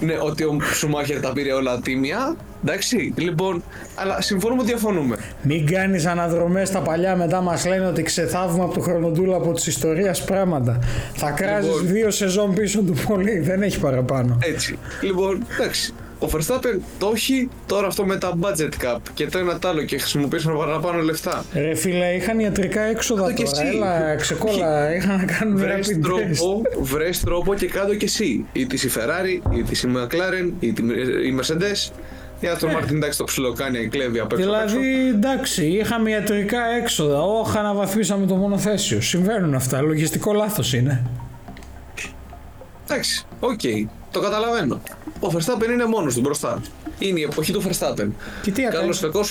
ναι, 0.00 0.18
ότι 0.20 0.44
ο 0.44 0.58
Σουμάχερ 0.74 1.20
τα 1.20 1.32
πήρε 1.32 1.52
όλα 1.52 1.80
τίμια. 1.80 2.36
Εντάξει, 2.64 3.12
λοιπόν, 3.16 3.62
αλλά 3.94 4.20
συμφωνούμε 4.20 4.60
ότι 4.60 4.70
διαφωνούμε. 4.70 5.16
Μην 5.42 5.66
κάνεις 5.66 6.06
αναδρομές 6.06 6.68
στα 6.68 6.80
παλιά, 6.80 7.16
μετά 7.16 7.40
μας 7.40 7.66
λένε 7.66 7.86
ότι 7.86 8.02
ξεθάβουμε 8.02 8.64
από 8.64 8.74
το 8.74 8.80
χρονοτούλα 8.80 9.36
από 9.36 9.52
τη 9.52 9.64
ιστορία 9.66 10.16
πράγματα. 10.26 10.78
Θα 11.14 11.30
κράζεις 11.30 11.70
λοιπόν, 11.70 11.86
δύο 11.86 12.10
σεζόν 12.10 12.54
πίσω 12.54 12.80
του 12.82 12.94
πολύ, 13.08 13.38
δεν 13.38 13.62
έχει 13.62 13.80
παραπάνω. 13.80 14.38
Έτσι. 14.40 14.78
Λοιπόν, 15.00 15.46
εντάξει. 15.58 15.94
Ο 16.22 16.28
Verstappen 16.32 16.78
το 16.98 17.12
έχει 17.14 17.48
τώρα 17.66 17.86
αυτό 17.86 18.04
με 18.04 18.16
τα 18.16 18.38
budget 18.40 18.84
cap 18.84 18.98
και 19.14 19.26
το 19.26 19.38
ένα 19.38 19.58
τ' 19.58 19.64
άλλο 19.66 19.82
και 19.82 19.98
χρησιμοποιήσαν 19.98 20.56
παραπάνω 20.56 21.02
λεφτά. 21.02 21.44
Ρε 21.54 21.74
φίλε, 21.74 22.14
είχαν 22.14 22.38
ιατρικά 22.38 22.80
έξοδα 22.80 23.22
τώρα, 23.22 23.34
εσύ. 23.42 23.66
έλα 23.66 24.14
ξεκόλα, 24.14 24.88
είχαν 24.96 25.16
να 25.16 25.24
κάνουν 25.24 25.56
βρες 25.58 25.98
τρόπο, 26.02 26.62
βρες 26.80 27.20
τρόπο 27.20 27.54
και 27.54 27.66
κάτω 27.66 27.94
και 27.94 28.04
εσύ. 28.04 28.44
Είτε 28.52 28.74
η 28.74 28.90
Ferrari, 28.94 29.54
είτε 29.56 29.72
η 29.72 29.92
McLaren, 29.94 30.50
είτε 30.60 30.82
η 31.26 31.38
Mercedes. 31.40 31.92
Η 32.40 32.48
Aston 32.54 32.68
ε. 32.68 32.76
Martin 32.76 32.94
εντάξει 32.94 33.18
το 33.18 33.24
ψιλοκάνει, 33.24 33.88
κλέβει 33.88 34.18
απ' 34.18 34.32
έξω. 34.32 34.44
Δηλαδή 34.44 35.08
εντάξει, 35.08 35.66
είχαμε 35.66 36.10
ιατρικά 36.10 36.64
έξοδα, 36.64 37.22
όχι 37.22 37.58
αναβαθμίσαμε 37.58 38.26
το 38.26 38.34
μονοθέσιο. 38.34 39.00
Συμβαίνουν 39.00 39.54
αυτά, 39.54 39.80
λογιστικό 39.80 40.32
λάθος 40.32 40.72
είναι. 40.72 41.06
Εντάξει, 42.84 43.26
ok, 43.40 43.60
okay, 43.62 43.86
το 44.10 44.20
καταλαβαίνω. 44.20 44.80
Ο 45.20 45.28
Verstappen 45.32 45.70
είναι 45.72 45.84
μόνος 45.84 46.14
του 46.14 46.20
μπροστά. 46.20 46.60
Είναι 46.98 47.20
η 47.20 47.22
εποχή 47.22 47.52
του 47.52 47.62
Verstappen. 47.62 48.08
Και 48.42 48.50
τι 48.50 48.62
Καλός 48.62 49.00
κακό 49.00 49.24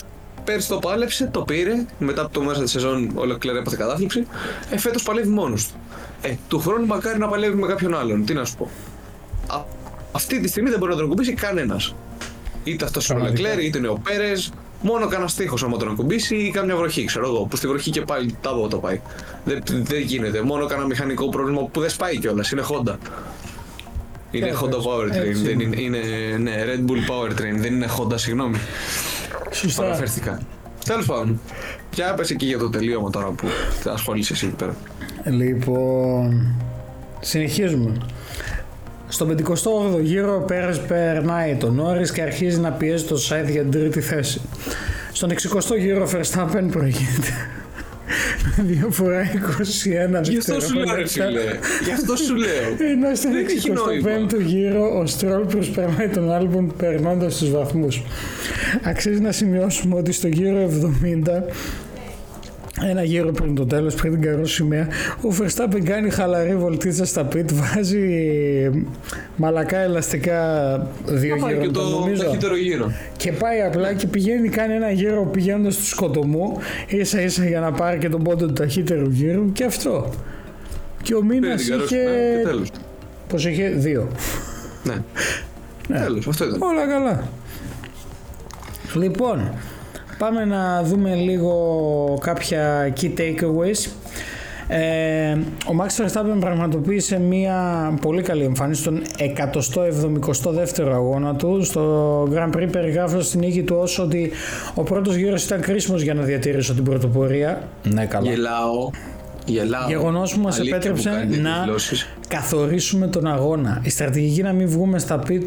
πέρσι 0.44 0.68
το 0.68 0.78
πάλεψε, 0.78 1.30
το 1.34 1.42
πήρε. 1.42 1.86
Μετά 2.00 2.22
από 2.22 2.34
το 2.34 2.42
μέσα 2.42 2.62
της 2.62 2.72
σεζόν 2.72 3.12
ο 3.16 3.22
Leclerc 3.22 3.56
έπαθε 3.60 3.76
κατάθλιψη. 3.76 4.28
Ε, 4.70 4.78
φέτος 4.78 5.04
παλεύει 5.04 5.28
μόνος 5.28 5.68
του. 5.68 5.74
Ε, 6.22 6.36
του 6.48 6.60
χρόνου 6.60 6.86
μακάρι 6.86 7.20
να 7.20 7.28
παλεύει 7.28 7.58
με 7.58 7.68
κάποιον 7.68 7.96
άλλον. 7.96 8.26
Τι 8.26 8.34
να 8.34 8.46
σου 8.46 8.56
πω. 8.56 8.70
Α, 9.48 9.64
αυτή 10.12 10.40
τη 10.40 10.48
στιγμή 10.48 10.70
δεν 10.70 10.80
μπορεί 10.80 10.92
να 10.92 10.98
τον 10.98 11.06
ακουμπήσει 11.06 11.34
κανένας. 11.34 11.96
Είτε 12.64 12.86
αυτός 12.86 13.10
ο 13.10 13.16
Leclerc, 13.16 13.62
είτε 13.64 13.78
είναι 13.78 13.88
ο 13.88 14.00
Πέρες. 14.04 14.52
Μόνο 14.82 15.08
κανένα 15.08 15.30
τείχο 15.36 15.58
άμα 15.64 15.78
τον 15.78 15.92
ακουμπήσει 15.92 16.36
ή 16.36 16.52
κάμια 16.52 16.76
βροχή, 16.76 17.06
ξέρω 17.06 17.26
εγώ. 17.26 17.46
Που 17.46 17.56
στη 17.56 17.68
βροχή 17.68 17.90
και 17.90 18.02
πάλι 18.02 18.36
τα 18.42 18.68
το 18.70 18.78
πάει. 18.78 19.02
Δεν, 19.46 19.64
δεν 19.66 20.02
γίνεται. 20.02 20.42
Μόνο 20.42 20.66
κανένα 20.66 20.88
μηχανικό 20.88 21.30
πρόβλημα 21.30 21.62
που 21.62 21.80
δεν 21.80 21.90
σπάει 21.90 22.18
κιόλας. 22.18 22.52
Είναι 22.52 22.64
Honda. 22.70 22.96
Είναι 24.32 24.54
Honda 24.62 24.76
Powertrain, 24.76 25.36
δεν 25.44 25.60
είναι, 25.60 25.82
είναι 25.82 26.00
ναι, 26.40 26.64
Red 26.66 26.90
Bull 26.90 27.12
Powertrain, 27.12 27.56
δεν 27.56 27.74
είναι 27.74 27.88
Honda, 27.98 28.14
συγγνώμη. 28.16 28.58
Σωστά. 29.52 29.82
Παραφέρθηκα. 29.82 30.42
Τέλος 30.86 31.06
πάντων, 31.06 31.40
ποια 31.90 32.14
πες 32.14 32.30
εκεί 32.30 32.46
για 32.46 32.58
το 32.58 32.70
τελείωμα 32.70 33.10
τώρα 33.10 33.28
που 33.28 33.48
θα 33.80 33.92
ασχολείσαι 33.92 34.34
εσύ 34.34 34.48
πέρα. 34.48 34.76
Λοιπόν, 35.26 36.56
συνεχίζουμε. 37.20 37.98
Στο 39.10 39.28
58ο 39.30 40.02
γύρο 40.02 40.36
ο 40.36 40.40
Πέρες 40.40 40.80
περνάει 40.80 41.56
τον 41.56 41.76
Νόρις 41.76 42.12
και 42.12 42.22
αρχίζει 42.22 42.60
να 42.60 42.72
πιέζει 42.72 43.04
το 43.04 43.16
site 43.16 43.50
για 43.50 43.62
την 43.62 43.72
τρίτη 43.72 44.02
θέση. 44.02 44.42
Στον 45.14 45.30
60ο 45.30 45.78
γύρο 45.80 46.04
ο 46.04 46.10
Verstappen 46.12 46.68
προηγείται 46.72 47.34
Δύο 48.62 48.90
φορά 48.92 49.24
21 50.20 50.22
Γι' 50.24 50.38
αυτό 50.38 50.60
σου 50.60 50.76
λέω, 50.76 51.08
φίλε. 51.08 51.42
Γι' 51.84 51.92
αυτό 51.92 52.16
σου 52.16 52.36
λέω. 52.36 52.90
Ενώ 52.92 53.16
στον 53.16 53.32
65ο 54.38 54.42
γύρο 54.42 55.00
ο 55.00 55.06
Στρόλ 55.06 55.46
προσπερνάει 55.46 56.08
τον 56.08 56.32
άλμπομ 56.32 56.68
περνώντας 56.78 57.38
τους 57.38 57.52
βαθμούς. 57.52 58.04
Αξίζει 58.84 59.20
να 59.20 59.32
σημειώσουμε 59.32 59.96
ότι 59.96 60.12
στο 60.12 60.28
γύρο 60.28 60.70
70 61.04 61.44
ένα 62.88 63.04
γύρο 63.04 63.32
πριν 63.32 63.56
το 63.56 63.66
τέλος, 63.66 63.96
πριν 63.96 64.12
την 64.12 64.22
καρό 64.22 64.46
σημαία, 64.46 64.88
ο 65.22 65.36
Verstappen 65.40 65.82
κάνει 65.84 66.10
χαλαρή 66.10 66.56
βολτίτσα 66.56 67.06
στα 67.06 67.26
πιτ, 67.26 67.50
βάζει 67.54 68.08
μαλακά 69.36 69.78
ελαστικά 69.78 70.42
δύο 71.06 71.36
γύρω, 71.36 71.62
και 71.62 71.68
το 71.68 71.90
νομίζω. 71.90 72.38
Γύρο. 72.62 72.92
Και 73.18 73.32
πάει 73.32 73.62
απλά 73.62 73.94
και 73.94 74.08
πηγαίνει, 74.08 74.50
κάνει 74.50 74.74
ένα 74.74 74.92
γύρο 74.92 75.26
πηγαίνοντας 75.26 75.76
του 75.76 75.86
σκοτωμού, 75.86 76.58
ίσα 76.88 77.22
ίσα 77.22 77.46
για 77.46 77.60
να 77.60 77.72
πάρει 77.72 77.98
και 77.98 78.10
τον 78.10 78.24
πόντο 78.24 78.46
του 78.46 78.54
ταχύτερου 78.54 79.10
γύρου 79.10 79.52
και 79.52 79.64
αυτό. 79.64 80.10
Και 81.02 81.16
ο 81.16 81.24
Μίνας 81.24 81.68
είχε... 81.68 82.06
Πώς 83.28 83.46
είχε, 83.46 83.70
δύο. 83.70 84.08
Ναι. 84.84 84.94
ναι. 85.88 86.00
Τέλος, 86.00 86.28
αυτό 86.28 86.46
ήταν. 86.46 86.62
Όλα 86.62 86.88
καλά. 86.88 87.28
Λοιπόν, 88.94 89.52
Πάμε 90.20 90.46
να 90.46 90.84
δούμε 90.84 91.16
λίγο 91.16 92.18
κάποια 92.22 92.94
key 93.02 93.12
takeaways. 93.18 93.90
Ε, 94.68 95.32
ο 95.68 95.76
Max 95.80 96.04
Verstappen 96.04 96.40
πραγματοποίησε 96.40 97.20
μια 97.20 97.58
πολύ 98.02 98.22
καλή 98.22 98.44
εμφάνιση 98.44 98.82
στον 98.82 99.02
172ο 99.18 100.92
αγώνα 100.92 101.36
του 101.36 101.64
στο 101.64 102.24
Grand 102.34 102.56
Prix 102.56 102.68
περιγράφοντας 102.72 103.30
την 103.30 103.40
νίκη 103.40 103.64
του 103.64 103.76
όσο 103.80 104.04
ότι 104.04 104.32
ο 104.74 104.84
πρώτος 104.84 105.16
γύρος 105.16 105.44
ήταν 105.44 105.62
κρίσιμος 105.62 106.02
για 106.02 106.14
να 106.14 106.22
διατηρήσω 106.22 106.74
την 106.74 106.84
πρωτοπορία. 106.84 107.68
Ναι 107.84 108.06
καλά. 108.06 108.30
Γελάω. 108.30 108.90
Γελάω. 109.46 109.88
Γεγονός 109.88 110.34
που 110.34 110.42
μας 110.42 110.60
επέτρεψε 110.60 111.28
να 111.42 111.52
καθορίσουμε 112.28 113.08
τον 113.08 113.28
αγώνα. 113.28 113.82
Η 113.84 113.90
στρατηγική 113.90 114.42
να 114.42 114.54
μην 114.54 114.68
βγούμε 114.68 115.00
στα 115.00 115.22
pit 115.28 115.44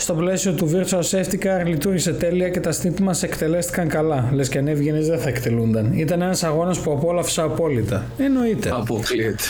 στο 0.00 0.14
πλαίσιο 0.14 0.52
του 0.52 0.70
Virtual 0.72 1.00
Safety 1.00 1.44
Car 1.44 1.66
λειτουργήσε 1.66 2.12
τέλεια 2.12 2.48
και 2.48 2.60
τα 2.60 2.72
στήτη 2.72 3.02
μας 3.02 3.22
εκτελέστηκαν 3.22 3.88
καλά. 3.88 4.28
Λες 4.32 4.48
και 4.48 4.58
αν 4.58 4.68
έβγαινες 4.68 5.06
δεν 5.08 5.18
θα 5.18 5.28
εκτελούνταν. 5.28 5.92
Ήταν 5.92 6.22
ένας 6.22 6.42
αγώνας 6.42 6.78
που 6.78 6.92
απόλαυσα 6.92 7.42
απόλυτα. 7.42 8.04
Εννοείται. 8.18 8.70
Αποκλείεται. 8.72 9.42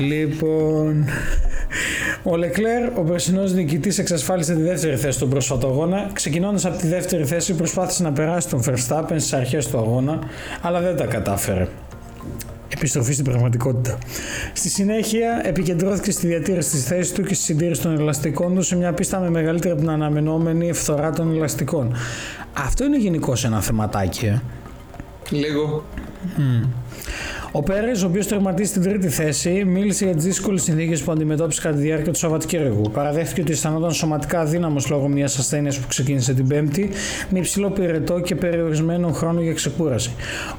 Λοιπόν. 0.00 1.04
Ο 2.22 2.36
Λεκλέρ, 2.36 2.98
ο 2.98 3.02
περσινός 3.02 3.52
νικητή, 3.52 4.00
εξασφάλισε 4.00 4.54
τη 4.54 4.62
δεύτερη 4.62 4.96
θέση 4.96 5.16
στον 5.16 5.28
πρόσφατο 5.28 5.66
αγώνα. 5.66 6.10
Ξεκινώντας 6.12 6.64
από 6.64 6.78
τη 6.78 6.86
δεύτερη 6.86 7.24
θέση, 7.24 7.54
προσπάθησε 7.54 8.02
να 8.02 8.12
περάσει 8.12 8.48
τον 8.48 8.62
Verstappen 8.66 9.14
στις 9.16 9.32
αρχές 9.32 9.68
του 9.68 9.78
αγώνα, 9.78 10.18
αλλά 10.62 10.80
δεν 10.80 10.96
τα 10.96 11.06
κατάφερε 11.06 11.68
επιστροφή 12.76 13.12
στην 13.12 13.24
πραγματικότητα. 13.24 13.98
Στη 14.52 14.68
συνέχεια 14.68 15.40
επικεντρώθηκε 15.44 16.10
στη 16.10 16.26
διατήρηση 16.26 16.70
της 16.70 16.84
θέσης 16.84 17.12
του 17.12 17.22
και 17.22 17.34
στη 17.34 17.44
συντήρηση 17.44 17.82
των 17.82 17.98
ελαστικών 17.98 18.54
του 18.54 18.62
σε 18.62 18.76
μια 18.76 18.92
πίστα 18.92 19.20
με 19.20 19.30
μεγαλύτερη 19.30 19.72
από 19.72 19.80
την 19.80 19.90
αναμενόμενη 19.90 20.72
φθορά 20.72 21.10
των 21.10 21.34
ελαστικών. 21.34 21.94
Αυτό 22.52 22.84
είναι 22.84 22.98
γενικώ 22.98 23.32
ένα 23.44 23.60
θεματάκι. 23.60 24.26
Ε. 24.26 24.40
Λίγο. 25.30 25.84
Ο 27.54 27.62
Πέρες, 27.62 28.02
ο 28.02 28.06
οποίος 28.06 28.26
τερματίζει 28.26 28.68
στην 28.70 28.82
τρίτη 28.82 29.08
θέση, 29.08 29.64
μίλησε 29.64 30.04
για 30.04 30.14
τις 30.14 30.24
δύσκολες 30.24 30.62
συνθήκες 30.62 31.02
που 31.02 31.12
αντιμετώπισε 31.12 31.60
κατά 31.60 31.74
τη 31.74 31.80
διάρκεια 31.80 32.12
του 32.12 32.18
Σαββατοκύριακου. 32.18 32.90
Παραδέχθηκε 32.90 33.40
ότι 33.40 33.52
αισθανόταν 33.52 33.92
σωματικά 33.92 34.40
αδύναμος 34.40 34.88
λόγω 34.90 35.08
μιας 35.08 35.38
ασθένειας 35.38 35.78
που 35.78 35.86
ξεκίνησε 35.88 36.34
την 36.34 36.48
Πέμπτη, 36.48 36.90
με 37.30 37.38
υψηλό 37.38 37.70
πυρετό 37.70 38.20
και 38.20 38.34
περιορισμένο 38.34 39.12
χρόνο 39.12 39.40
για 39.40 39.52
ξεκούραση. 39.52 40.10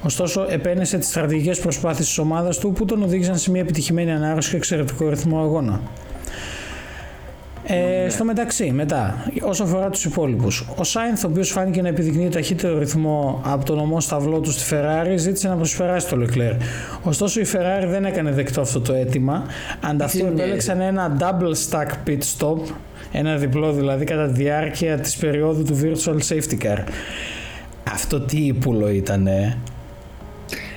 Ωστόσο, 0.02 0.46
επένεσε 0.48 0.98
τις 0.98 1.08
στρατηγικές 1.08 1.58
προσπάθειες 1.58 2.06
της 2.06 2.18
ομάδας 2.18 2.58
του 2.58 2.72
που 2.72 2.84
τον 2.84 3.02
οδήγησαν 3.02 3.38
σε 3.38 3.50
μια 3.50 3.60
επιτυχημένη 3.60 4.12
ανάρρωση 4.12 4.50
και 4.50 4.56
εξαιρετικό 4.56 5.08
ρυθμό 5.08 5.40
αγώνα. 5.40 5.80
Ε, 7.66 8.08
Στο 8.08 8.24
μεταξύ, 8.24 8.70
μετά, 8.70 9.30
όσο 9.42 9.62
αφορά 9.62 9.90
τους 9.90 10.04
υπόλοιπους, 10.04 10.66
ο 10.76 10.84
Σάινθ, 10.84 11.24
ο 11.24 11.28
οποίος 11.28 11.50
φάνηκε 11.50 11.82
να 11.82 11.88
επιδεικνύει 11.88 12.28
ταχύτερο 12.28 12.78
ρυθμό 12.78 13.40
από 13.44 13.64
τον 13.64 13.78
ομό 13.78 14.00
σταυλό 14.00 14.40
του 14.40 14.50
στη 14.50 14.74
Ferrari, 14.74 15.14
ζήτησε 15.16 15.48
να 15.48 15.56
προσπεράσει 15.56 16.08
το 16.08 16.16
Leclerc. 16.20 16.56
Ωστόσο, 17.02 17.40
η 17.40 17.46
Ferrari 17.52 17.86
δεν 17.86 18.04
έκανε 18.04 18.30
δεκτό 18.30 18.60
αυτό 18.60 18.80
το 18.80 18.92
αίτημα. 18.92 19.46
Ανταυτού 19.80 20.26
επέλεξαν 20.26 20.80
ένα 20.80 21.16
double 21.20 21.70
stack 21.70 21.88
pit 22.06 22.18
stop, 22.38 22.58
ένα 23.12 23.36
διπλό 23.36 23.72
δηλαδή, 23.72 24.04
κατά 24.04 24.26
τη 24.26 24.32
διάρκεια 24.32 24.98
της 24.98 25.16
περίοδου 25.16 25.62
του 25.62 25.80
virtual 25.82 26.18
safety 26.28 26.64
car. 26.64 26.78
Αυτό 27.92 28.20
τι 28.20 28.36
ύπουλο 28.36 28.90
ήτανε; 28.90 29.58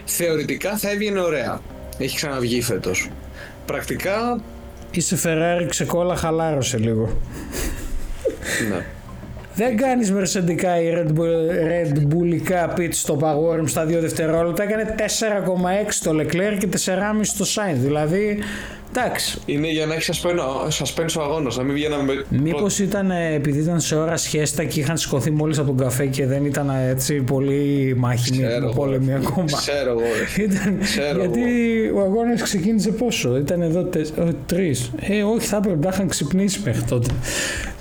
Θεωρητικά 0.06 0.78
θα 0.78 0.90
έβγαινε 0.90 1.20
ωραία. 1.20 1.62
Έχει 1.98 2.16
ξαναβγεί 2.16 2.62
φέτος. 2.62 3.10
Πρακτικά 3.66 4.40
Είσαι 4.98 5.18
Ferrari, 5.24 5.66
ξεκόλα, 5.70 6.16
χαλάρωσε 6.16 6.78
λίγο. 6.78 7.10
Ναι. 8.70 8.86
Δεν 9.56 9.78
κάνεις 9.78 10.12
μερσεντικά 10.12 10.82
ή 10.82 10.94
Red, 10.96 11.08
Bull, 11.08 11.52
Red 11.68 11.98
Bullica 11.98 12.78
pit 12.78 12.90
στο 12.92 13.20
Power 13.22 13.64
στα 13.66 13.86
2 13.86 13.88
δευτερόλεπτα. 13.88 14.64
Έκανε 14.64 14.96
4,6 14.98 15.04
το 16.04 16.12
Leclerc 16.12 16.58
και 16.58 16.68
4,5 16.68 17.36
το 17.38 17.46
Sainz. 17.56 17.78
Δηλαδή, 17.78 18.40
Εντάξει. 18.98 19.38
Είναι 19.46 19.72
για 19.72 19.86
να 19.86 19.94
έχεις 19.94 20.26
suspense 20.80 21.16
ο 21.18 21.22
αγώνας, 21.22 21.58
να 21.58 21.64
μην 21.64 21.74
βγαίναμε. 21.74 22.26
Μήπως 22.30 22.80
ήταν 22.80 23.12
ε, 23.12 23.34
επειδή 23.34 23.60
ήταν 23.60 23.80
σε 23.80 23.96
ώρα 23.96 24.18
σχέστα 24.18 24.64
και 24.64 24.80
είχαν 24.80 24.98
σηκωθεί 24.98 25.32
μόλις 25.32 25.58
από 25.58 25.68
τον 25.68 25.78
καφέ 25.78 26.06
και 26.06 26.26
δεν 26.26 26.46
ήταν 26.46 26.70
ε, 26.70 26.90
έτσι 26.90 27.16
πολύ 27.22 27.94
μάχημοι 27.98 28.38
Ξέρω 28.38 28.66
εγώ, 28.66 28.74
πόλεμοι 28.74 29.06
ρε. 29.08 29.14
ακόμα. 29.14 29.58
Ξέρω 29.58 29.90
εγώ. 29.90 30.00
ρε. 30.00 30.44
Ήταν, 30.44 30.80
Ξέρω 30.82 31.20
γιατί 31.20 31.42
ο 31.96 32.02
αγώνας 32.02 32.42
ξεκίνησε 32.42 32.92
πόσο, 32.92 33.38
ήταν 33.38 33.62
εδώ 33.62 33.90
τρεις. 34.46 34.92
Ε, 35.00 35.24
όχι, 35.24 35.48
θα 35.48 35.58
έπρεπε 35.58 35.86
να 35.86 35.90
είχαν 35.94 36.08
ξυπνήσει 36.08 36.62
μέχρι 36.66 36.82
τότε. 36.82 37.10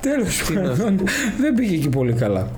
Τέλος 0.01 0.43
πάντων, 0.55 1.01
δεν 1.41 1.55
πήγε 1.55 1.77
και 1.77 1.89
πολύ 1.89 2.13
καλά. 2.13 2.51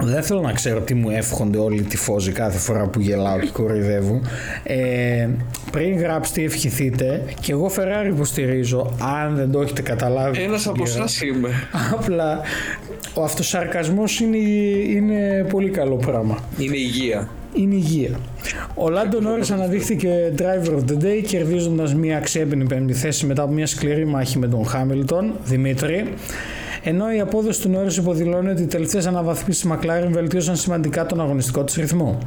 Δεν 0.00 0.22
θέλω 0.22 0.40
να 0.40 0.52
ξέρω 0.52 0.80
τι 0.80 0.94
μου 0.94 1.10
εύχονται 1.10 1.58
όλοι 1.58 1.78
οι 1.78 1.82
τυφώζοι 1.82 2.32
κάθε 2.32 2.58
φορά 2.58 2.86
που 2.86 3.00
γελάω 3.00 3.38
και 3.38 3.48
κοροϊδεύω. 3.52 4.20
Ε, 4.62 5.28
πριν 5.70 5.98
γράψετε 5.98 6.40
ή 6.40 6.44
ευχηθείτε, 6.44 7.22
και 7.40 7.52
εγώ 7.52 7.70
Ferrari 7.76 8.08
υποστηρίζω, 8.08 8.92
αν 9.00 9.36
δεν 9.36 9.50
το 9.50 9.60
έχετε 9.60 9.82
καταλάβει. 9.82 10.42
Ένας 10.42 10.66
από 10.66 10.82
εσά 10.82 11.24
είμαι. 11.24 11.48
Απλά 11.92 12.40
ο 13.14 13.22
αυτοσαρκασμός 13.22 14.20
είναι, 14.20 14.36
είναι 14.96 15.46
πολύ 15.50 15.70
καλό 15.70 15.96
πράγμα. 15.96 16.38
Είναι 16.58 16.76
υγεία. 16.76 17.28
Είναι 17.54 17.74
υγεία. 17.74 18.10
Ο 18.74 18.88
Λάντο 18.90 19.20
Νόρις 19.20 19.50
αναδείχθηκε 19.50 20.32
driver 20.38 20.70
of 20.70 20.90
the 20.90 21.04
day 21.04 21.22
κερδίζοντας 21.26 21.94
μια 21.94 22.16
αξιέπαινη 22.16 22.64
πέμπτη 22.64 22.92
θέση 22.92 23.26
μετά 23.26 23.42
από 23.42 23.52
μια 23.52 23.66
σκληρή 23.66 24.04
μάχη 24.04 24.38
με 24.38 24.48
τον 24.48 24.66
Χάμιλτον, 24.66 25.32
Δημήτρη. 25.44 26.14
Ενώ 26.88 27.12
η 27.12 27.20
απόδοση 27.20 27.60
του 27.60 27.68
Νόρις 27.68 27.96
υποδηλώνει 27.96 28.48
ότι 28.48 28.62
οι 28.62 28.66
τελευταίες 28.66 29.06
αναβαθμίσεις 29.06 29.62
της 29.62 29.72
McLaren 29.72 30.08
βελτίωσαν 30.10 30.56
σημαντικά 30.56 31.06
τον 31.06 31.20
αγωνιστικό 31.20 31.64
της 31.64 31.74
ρυθμό. 31.74 32.18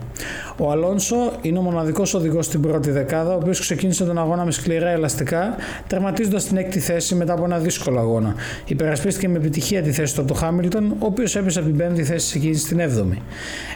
Ο 0.57 0.71
Αλόνσο 0.71 1.15
είναι 1.41 1.57
ο 1.57 1.61
μοναδικός 1.61 2.13
οδηγός 2.13 2.45
στην 2.45 2.61
πρώτη 2.61 2.91
δεκάδα, 2.91 3.33
ο 3.33 3.35
οποίος 3.35 3.59
ξεκίνησε 3.59 4.05
τον 4.05 4.17
αγώνα 4.17 4.45
με 4.45 4.51
σκληρά 4.51 4.89
ελαστικά, 4.89 5.55
τερματίζοντας 5.87 6.45
την 6.45 6.57
έκτη 6.57 6.79
θέση 6.79 7.15
μετά 7.15 7.33
από 7.33 7.43
ένα 7.43 7.57
δύσκολο 7.57 7.99
αγώνα. 7.99 8.35
Υπερασπίστηκε 8.65 9.29
με 9.29 9.37
επιτυχία 9.37 9.81
τη 9.81 9.91
θέση 9.91 10.15
του 10.15 10.21
από 10.21 10.29
τον 10.29 10.39
Χάμιλτον, 10.39 10.91
ο 10.91 11.05
οποίος 11.05 11.35
έπεσε 11.35 11.59
από 11.59 11.67
την 11.67 11.77
πέμπτη 11.77 12.03
θέση 12.03 12.31
και 12.31 12.37
ξεκίνησε 12.37 12.65
στην 12.65 12.79
έβδομη. 12.79 13.21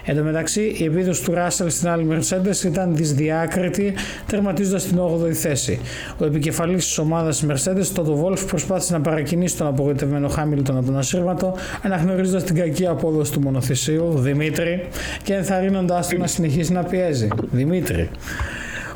Εν 0.06 0.16
τω 0.16 0.24
μεταξύ, 0.24 0.75
η 0.78 0.84
επίδοση 0.84 1.24
του 1.24 1.34
Ράσελ 1.34 1.70
στην 1.70 1.88
άλλη 1.88 2.08
Mercedes 2.12 2.66
ήταν 2.66 2.96
δυσδιάκριτη, 2.96 3.94
τερματίζοντας 4.28 4.84
την 4.84 5.00
8η 5.00 5.32
θέση. 5.32 5.80
Ο 6.18 6.25
επικεφαλής 6.25 6.86
της 6.86 6.98
ομάδας 6.98 7.40
της 7.40 7.50
Mercedes, 7.50 7.86
το 7.94 8.25
Wolf, 8.25 8.48
προσπάθησε 8.48 8.94
να 8.94 9.02
παρακινήσει 9.02 9.58
τον 9.58 9.68
απογοητευμένο 9.68 10.28
Χάμιλτον 10.28 10.72
από 10.73 10.73
τον 10.82 10.98
ασύρματο, 10.98 11.56
αναγνωρίζοντας 11.82 12.44
την 12.44 12.56
κακή 12.56 12.88
απόδοση 12.88 13.32
του 13.32 13.42
μονοθεσίου, 13.42 14.13
Δημήτρη, 14.15 14.88
και 15.24 15.34
ενθαρρύνοντάς 15.34 16.08
του 16.08 16.18
να 16.18 16.27
συνεχίσει 16.27 16.72
να 16.72 16.84
πιέζει. 16.84 17.27
Δημήτρη. 17.51 18.10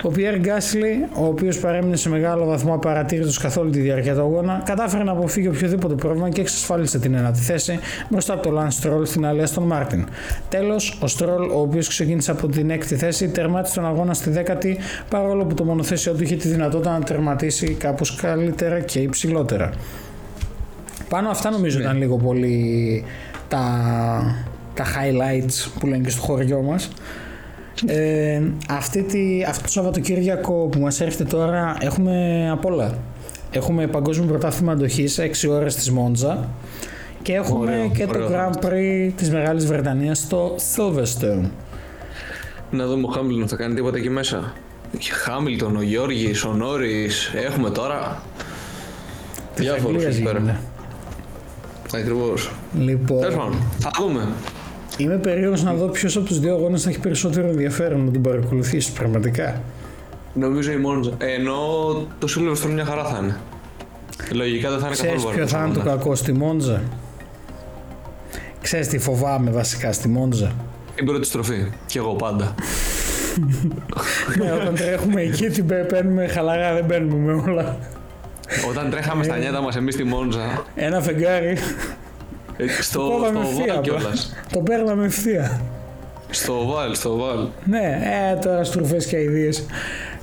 Ο 0.03 0.09
Πιέρ 0.09 0.39
Γκάσλι, 0.39 1.05
ο 1.13 1.25
οποίος 1.25 1.59
παρέμεινε 1.59 1.95
σε 1.95 2.09
μεγάλο 2.09 2.45
βαθμό 2.45 2.73
απαρατήρητος 2.73 3.37
καθ' 3.37 3.57
όλη 3.57 3.71
τη 3.71 3.79
διάρκεια 3.79 4.13
του 4.13 4.21
αγώνα, 4.21 4.61
κατάφερε 4.65 5.03
να 5.03 5.11
αποφύγει 5.11 5.47
οποιοδήποτε 5.47 5.93
πρόβλημα 5.93 6.29
και 6.29 6.41
εξασφάλισε 6.41 6.99
την 6.99 7.13
ένατη 7.13 7.39
θέση 7.39 7.79
μπροστά 8.09 8.33
από 8.33 8.43
τον 8.43 8.53
Λανς 8.53 8.71
Στρόλ 8.71 9.05
στην 9.05 9.25
άλλη 9.25 9.49
Aston 9.49 9.63
Martin. 9.63 10.05
Τέλος, 10.49 10.97
ο 11.01 11.07
Στρόλ, 11.07 11.49
ο 11.49 11.59
οποίος 11.59 11.87
ξεκίνησε 11.87 12.31
από 12.31 12.47
την 12.47 12.69
έκτη 12.69 12.95
θέση, 12.95 13.27
τερμάτισε 13.27 13.75
τον 13.75 13.85
αγώνα 13.85 14.13
στη 14.13 14.29
δέκατη, 14.29 14.77
παρόλο 15.09 15.45
που 15.45 15.53
το 15.53 15.63
μονοθέσιο 15.63 16.13
του 16.13 16.23
είχε 16.23 16.35
τη 16.35 16.47
δυνατότητα 16.47 16.91
να 16.91 17.03
τερματίσει 17.03 17.67
κάπως 17.67 18.15
καλύτερα 18.15 18.79
και 18.79 18.99
υψηλότερα. 18.99 19.71
Πάνω 21.09 21.29
αυτά 21.29 21.51
νομίζω 21.51 21.79
ήταν 21.79 21.97
λίγο 21.97 22.17
πολύ 22.17 23.03
τα, 23.47 23.65
τα 24.73 24.83
highlights 24.83 25.71
που 25.79 25.87
λένε 25.87 26.03
και 26.03 26.09
στο 26.09 26.21
χωριό 26.21 26.61
μας. 26.61 26.89
Ε, 27.85 28.41
αυτή 28.69 29.03
τη, 29.03 29.43
αυτό 29.47 29.63
το 29.63 29.69
Σαββατοκύριακο 29.71 30.53
που 30.53 30.79
μας 30.79 31.01
έρχεται 31.01 31.23
τώρα 31.23 31.77
έχουμε 31.79 32.47
απ' 32.51 32.65
όλα. 32.65 32.97
Έχουμε 33.51 33.87
παγκόσμιο 33.87 34.27
πρωτάθλημα 34.27 34.71
αντοχής 34.71 35.19
6 35.19 35.49
ώρες 35.49 35.75
της 35.75 35.91
Μόντζα 35.91 36.49
και 37.21 37.33
έχουμε 37.33 37.59
Ωραίο, 37.59 37.89
και 37.89 38.05
το 38.05 38.23
ωραίο. 38.23 38.29
Grand 38.29 38.65
Prix 38.65 39.11
της 39.15 39.31
Μεγάλης 39.31 39.65
Βρετανίας 39.65 40.17
στο 40.17 40.55
Silverstone. 40.75 41.49
Να 42.71 42.87
δούμε 42.87 43.05
ο 43.07 43.11
Χάμιλτον 43.11 43.47
θα 43.47 43.55
κάνει 43.55 43.73
τίποτα 43.73 43.97
εκεί 43.97 44.09
μέσα. 44.09 44.53
Χάμιλτον, 45.23 45.75
ο 45.75 45.81
Γιώργης, 45.81 46.43
ο 46.43 46.53
Νόρις, 46.53 47.31
έχουμε 47.35 47.69
τώρα. 47.69 48.21
Διάφορους 49.55 49.85
Αγγλίας 50.05 50.15
εκεί 50.15 50.23
πέρα. 50.23 50.59
Γίνεται. 51.89 51.97
Ακριβώς. 51.97 52.51
Λοιπόν, 52.79 53.19
Τέλος 53.19 53.35
πάντων, 53.35 53.55
θα 53.79 53.91
δούμε. 53.99 54.27
είμαι 54.97 55.15
περίεργος 55.15 55.63
να 55.63 55.73
δω 55.73 55.87
ποιος 55.87 56.15
από 56.17 56.25
τους 56.25 56.39
δύο 56.39 56.53
αγώνες 56.55 56.83
θα 56.83 56.89
έχει 56.89 56.99
περισσότερο 56.99 57.47
ενδιαφέρον 57.47 58.05
να 58.05 58.11
τον 58.11 58.21
παρακολουθήσει 58.21 58.93
πραγματικά. 58.93 59.61
Νομίζω 60.33 60.71
η 60.71 60.77
Μόντζα. 60.77 61.11
Ενώ 61.17 61.57
το 62.19 62.27
Silverstone 62.35 62.69
μια 62.73 62.85
χαρά 62.85 63.03
θα 63.05 63.19
είναι. 63.23 63.37
Λογικά 64.31 64.69
δεν 64.69 64.79
θα 64.79 64.85
είναι 64.85 64.95
Ξέρεις 64.95 65.13
καθόλου 65.13 65.35
ποιο 65.35 65.47
θα 65.47 65.57
είναι 65.57 65.73
το 65.73 65.79
βαρετός 65.79 65.97
κακό 66.03 66.15
στη 66.15 66.33
Μόντζα. 66.33 66.81
Ξέρεις 68.61 68.87
τι 68.87 68.97
φοβάμαι 68.97 69.51
βασικά 69.51 69.91
στη 69.93 70.07
Μόντζα. 70.07 70.51
Την 70.95 71.05
πρώτη 71.05 71.25
στροφή. 71.25 71.67
Κι 71.85 71.97
εγώ 71.97 72.13
πάντα. 72.13 72.55
ναι, 74.39 74.51
όταν 74.51 74.75
τρέχουμε 74.75 75.21
εκεί 75.21 75.47
την 75.47 75.65
παι- 75.65 75.85
παίρνουμε 75.87 76.27
χαλαρά, 76.27 76.73
δεν 76.73 76.85
παίρνουμε 76.85 77.33
με 77.33 77.41
όλα. 77.51 77.77
Όταν 78.69 78.89
τρέχαμε 78.89 79.23
στα 79.23 79.37
νιάτα 79.37 79.61
μας 79.61 79.75
εμείς 79.75 79.93
στη 79.93 80.03
Μόντζα, 80.03 80.63
Ένα 80.75 81.01
φεγγάρι, 81.01 81.57
ε, 82.57 82.81
στο, 82.81 82.99
το 82.99 83.09
κόβαμε 83.09 83.39
στο 83.39 83.47
ευθεία. 83.49 83.65
Βάλ 83.65 83.77
απλά. 83.77 83.81
κιόλας. 83.81 84.35
Το 84.51 84.59
παίρναμε 84.59 85.05
ευθεία. 85.05 85.61
Στο 86.29 86.65
Βάλ, 86.65 86.95
στο 86.95 87.15
Βάλ. 87.17 87.47
Ναι, 87.65 87.99
ε, 88.31 88.35
τώρα 88.35 88.63
στροφές 88.63 89.05
και 89.05 89.15
αηδίες. 89.15 89.65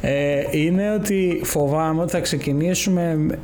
Ε, 0.00 0.42
είναι 0.50 0.92
ότι 0.92 1.40
φοβάμαι 1.44 2.02
ότι 2.02 2.10
θα 2.10 2.20
ξεκινήσουμε... 2.20 3.14
με- 3.16 3.38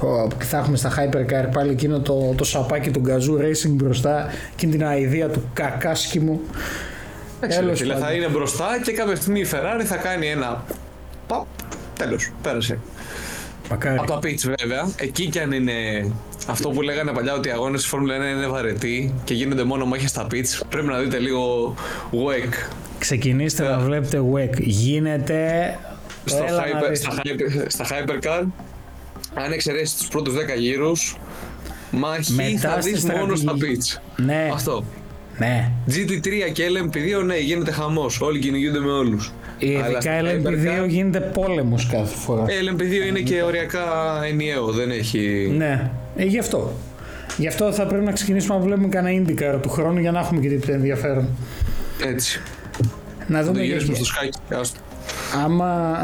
Πω, 0.00 0.28
θα 0.38 0.58
έχουμε 0.58 0.76
στα 0.76 0.90
Hypercar 0.96 1.48
πάλι 1.52 1.70
εκείνο 1.70 2.00
το, 2.00 2.34
το 2.36 2.44
σαπάκι 2.44 2.90
του 2.90 3.02
Gazoo 3.06 3.40
Racing 3.42 3.70
μπροστά 3.70 4.26
εκείνη 4.52 4.72
την 4.72 4.84
αηδία 4.86 5.28
του 5.28 5.42
κακάσκημου. 5.52 6.40
Εντάξει, 7.40 7.58
ρε 7.58 7.64
Τέλος 7.64 7.78
φίλε, 7.80 7.94
θα 7.94 8.00
πάντων. 8.00 8.16
είναι 8.16 8.28
μπροστά 8.28 8.66
και 8.84 8.92
κάποια 8.92 9.16
στιγμή 9.16 9.40
η 9.40 9.46
Ferrari 9.52 9.82
θα 9.84 9.96
κάνει 9.96 10.26
ένα. 10.28 10.64
Παπ, 11.26 11.44
τέλος, 11.98 12.32
πέρασε. 12.42 12.78
Μακάρι. 13.70 13.96
Από 13.98 14.06
τα 14.06 14.18
pitch 14.18 14.52
βέβαια, 14.58 14.88
εκεί 14.96 15.26
κι 15.26 15.38
αν 15.38 15.52
είναι 15.52 15.72
αυτό 16.46 16.68
που 16.68 16.82
λέγανε 16.82 17.12
παλιά 17.12 17.34
ότι 17.34 17.48
οι 17.48 17.52
αγώνες 17.52 17.80
της 17.80 17.90
Φόρμουλα 17.90 18.14
1 18.16 18.36
είναι 18.36 18.46
βαρετοί 18.46 19.14
και 19.24 19.34
γίνονται 19.34 19.64
μόνο 19.64 19.84
μάχες 19.84 20.10
στα 20.10 20.26
pitch, 20.30 20.60
πρέπει 20.68 20.86
να 20.86 20.98
δείτε 20.98 21.18
λίγο 21.18 21.74
WEC 22.12 22.52
Ξεκινήστε 22.98 23.62
να 23.68 23.78
βλέπετε 23.78 24.22
WEC. 24.34 24.60
Γίνεται. 24.60 25.78
στο 26.24 26.44
Έλα 26.48 26.56
να 26.56 26.62
hyper, 26.64 26.88
δεις. 26.88 26.98
στα, 26.98 27.12
hyper, 27.24 27.64
στα 27.68 27.84
Hypercar. 27.84 28.44
Αν 29.34 29.52
εξαιρέσεις 29.52 29.96
τους 29.96 30.08
πρώτους 30.08 30.34
10 30.34 30.58
γύρους, 30.58 31.16
μάχη 31.90 32.32
Μετά 32.32 32.58
θα 32.74 32.80
στη 32.80 32.92
δεις 32.92 33.04
μόνο 33.04 33.34
στα 33.36 33.36
στρατηγική. 33.36 33.92
pitch. 33.96 34.00
Ναι, 34.24 34.50
Αυτό. 34.52 34.84
ναι. 35.38 35.70
GT3 35.88 36.50
και 36.52 36.64
LMP2, 36.66 37.24
ναι, 37.24 37.38
γίνεται 37.38 37.70
χαμός. 37.72 38.20
Όλοι 38.20 38.38
κυνηγούνται 38.38 38.78
με 38.80 38.90
όλους. 38.90 39.32
Αλλά 39.62 39.86
Ειδικά 39.86 40.00
στα 40.00 40.20
LMP2 40.22 40.82
Hypercar, 40.84 40.88
γίνεται 40.88 41.20
πόλεμος 41.20 41.86
κάθε 41.86 42.16
φορά. 42.16 42.44
Ε, 42.48 42.52
LMP2 42.70 43.08
είναι 43.08 43.20
και 43.20 43.42
οριακά 43.42 43.84
ενιαίο, 44.30 44.66
δεν 44.70 44.90
έχει. 44.90 45.52
Ναι, 45.56 45.90
ε, 46.16 46.24
γι' 46.24 46.38
αυτό. 46.38 46.72
Γι' 47.36 47.46
αυτό 47.48 47.72
θα 47.72 47.86
πρέπει 47.86 48.04
να 48.04 48.12
ξεκινήσουμε 48.12 48.54
να 48.58 48.64
βλέπουμε 48.64 48.88
κανένα 48.88 49.24
IndyCar 49.26 49.58
του 49.62 49.68
χρόνου 49.68 49.98
για 50.00 50.10
να 50.12 50.18
έχουμε 50.18 50.40
και 50.40 50.48
τίποτα 50.48 50.72
ενδιαφέρον. 50.72 51.28
Έτσι. 52.06 52.40
Να 53.26 53.38
Θα 53.38 53.44
το 53.44 53.52
δούμε 53.52 53.64
γυρίσουμε 53.64 53.92
γιατί. 53.92 54.04
στο 54.04 54.14
σκάκι. 54.14 54.38
Άστο. 54.60 54.80
Άμα 55.44 55.96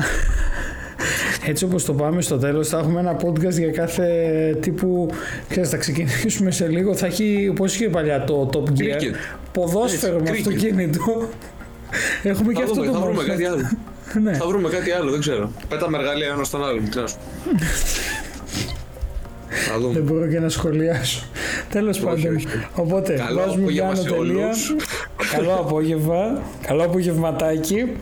έτσι 1.47 1.65
όπως 1.65 1.85
το 1.85 1.93
πάμε 1.93 2.23
στο 2.23 2.39
τέλος 2.39 2.69
θα 2.69 2.79
έχουμε 2.79 3.01
ένα 3.01 3.17
podcast 3.17 3.53
για 3.59 3.71
κάθε 3.71 4.07
τύπου 4.61 5.09
ξέρεις, 5.49 5.69
θα 5.69 5.77
ξεκινήσουμε 5.77 6.51
σε 6.51 6.69
λίγο 6.69 6.95
θα 6.95 7.07
έχει 7.07 7.49
όπως 7.51 7.75
είχε 7.75 7.89
παλιά 7.89 8.25
το 8.25 8.51
Top 8.53 8.59
Gear 8.81 8.83
Cricket. 8.83 9.15
ποδόσφαιρο 9.53 10.19
με 10.21 10.31
Έτσι, 10.31 10.43
cricket. 10.47 10.55
αυτοκίνητο 10.55 11.29
έχουμε 12.29 12.53
και 12.53 12.59
Θα 12.59 12.65
αυτό 12.65 12.75
δούμε, 12.75 12.87
το 12.87 12.93
θα 12.93 12.99
βρούμε 12.99 13.15
μόρφο. 13.15 13.31
κάτι 13.31 13.45
άλλο. 13.45 13.63
ναι. 14.25 14.33
Θα 14.33 14.47
βρούμε 14.47 14.69
κάτι 14.69 14.91
άλλο, 14.91 15.11
δεν 15.11 15.21
ξέρω. 15.21 15.51
Πέταμε 15.69 15.99
εργαλεία 15.99 16.29
ένα 16.35 16.45
στον 16.45 16.65
άλλον. 16.65 16.89
τι 16.91 16.99
να 16.99 17.07
σου 17.07 17.17
πω. 17.17 17.23
Θα 19.67 19.73
δεν 19.73 19.81
δούμε. 19.83 19.99
μπορώ 20.01 20.27
και 20.27 20.39
να 20.41 20.49
σχολιάσω 20.49 21.23
τέλος 21.71 21.99
πάντων 22.01 22.35
όχι. 22.37 22.47
οπότε 22.75 23.13
Καλό 23.27 23.41
βάζουμε 23.41 23.63
απόγευμα 23.63 23.87
πάνω 23.89 24.01
σε 24.03 24.09
τελεία 24.09 24.45
όλους. 24.47 24.75
καλό 25.33 25.53
απόγευμα 25.55 26.43
καλό 26.67 26.85
απογευματάκι 26.85 27.93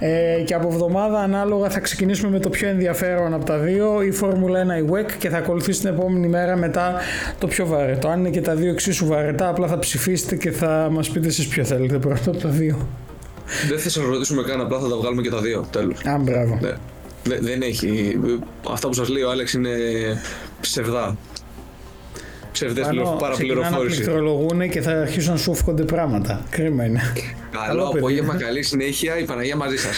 ε, 0.00 0.42
και 0.44 0.54
από 0.54 0.68
εβδομάδα 0.68 1.18
ανάλογα 1.18 1.70
θα 1.70 1.80
ξεκινήσουμε 1.80 2.30
με 2.30 2.38
το 2.38 2.48
πιο 2.48 2.68
ενδιαφέρον 2.68 3.34
από 3.34 3.44
τα 3.44 3.58
δύο 3.58 4.02
η 4.02 4.10
Φόρμουλα 4.10 4.62
1 4.62 4.66
η 4.82 4.88
WEC 4.92 5.12
και 5.18 5.28
θα 5.28 5.36
ακολουθήσει 5.36 5.80
την 5.80 5.88
επόμενη 5.88 6.28
μέρα 6.28 6.56
μετά 6.56 6.94
το 7.38 7.46
πιο 7.46 7.66
βαρετό 7.66 8.08
αν 8.08 8.18
είναι 8.18 8.30
και 8.30 8.40
τα 8.40 8.54
δύο 8.54 8.70
εξίσου 8.70 9.06
βαρετά 9.06 9.48
απλά 9.48 9.66
θα 9.66 9.78
ψηφίσετε 9.78 10.36
και 10.36 10.50
θα 10.50 10.88
μας 10.92 11.10
πείτε 11.10 11.26
εσείς 11.26 11.46
ποιο 11.48 11.64
θέλετε 11.64 11.98
πρώτο 11.98 12.30
από 12.30 12.38
τα 12.38 12.48
δύο 12.48 12.88
Δεν 13.68 13.78
θα 13.78 13.88
σα 13.90 14.02
ρωτήσουμε 14.02 14.42
καν, 14.42 14.60
απλά 14.60 14.78
θα 14.78 14.88
τα 14.88 14.96
βγάλουμε 14.96 15.22
και 15.22 15.30
τα 15.30 15.40
δύο. 15.40 15.66
Τέλος. 15.70 16.04
Α, 16.04 16.18
μπράβο. 16.18 16.58
Δεν 17.40 17.62
έχει. 17.62 18.18
Αυτά 18.70 18.88
που 18.88 18.94
σας 18.94 19.08
λέει 19.08 19.22
ο 19.22 19.30
Άλεξ 19.30 19.52
είναι 19.52 19.70
ψευδά. 20.60 21.16
ψευδές 22.52 22.84
Πάνω 22.84 22.90
πληρο- 22.94 23.06
ξεκινάνε 23.32 23.60
να 23.60 23.66
παραπληροφόρηση. 23.66 23.96
πληκτρολογούν 24.02 24.70
και 24.70 24.80
θα 24.80 24.90
αρχίσουν 25.00 25.32
να 25.32 25.38
σου 25.38 25.54
φεύγονται 25.54 25.82
πράγματα. 25.82 26.44
Κρίμα 26.50 26.84
είναι. 26.84 27.00
Καλό 27.66 27.84
παιδί. 27.88 27.98
απόγευμα, 27.98 28.36
καλή 28.36 28.62
συνέχεια, 28.62 29.18
η 29.18 29.24
Παναγία 29.24 29.56
μαζί 29.56 29.76
σας. 29.76 29.96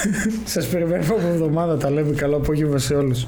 Σας 0.54 0.66
περιμένω 0.66 1.02
από 1.10 1.26
εβδομάδα. 1.26 1.76
Τα 1.76 1.90
λέμε. 1.90 2.14
Καλό 2.14 2.36
απόγευμα 2.36 2.78
σε 2.78 2.94
όλους. 2.94 3.26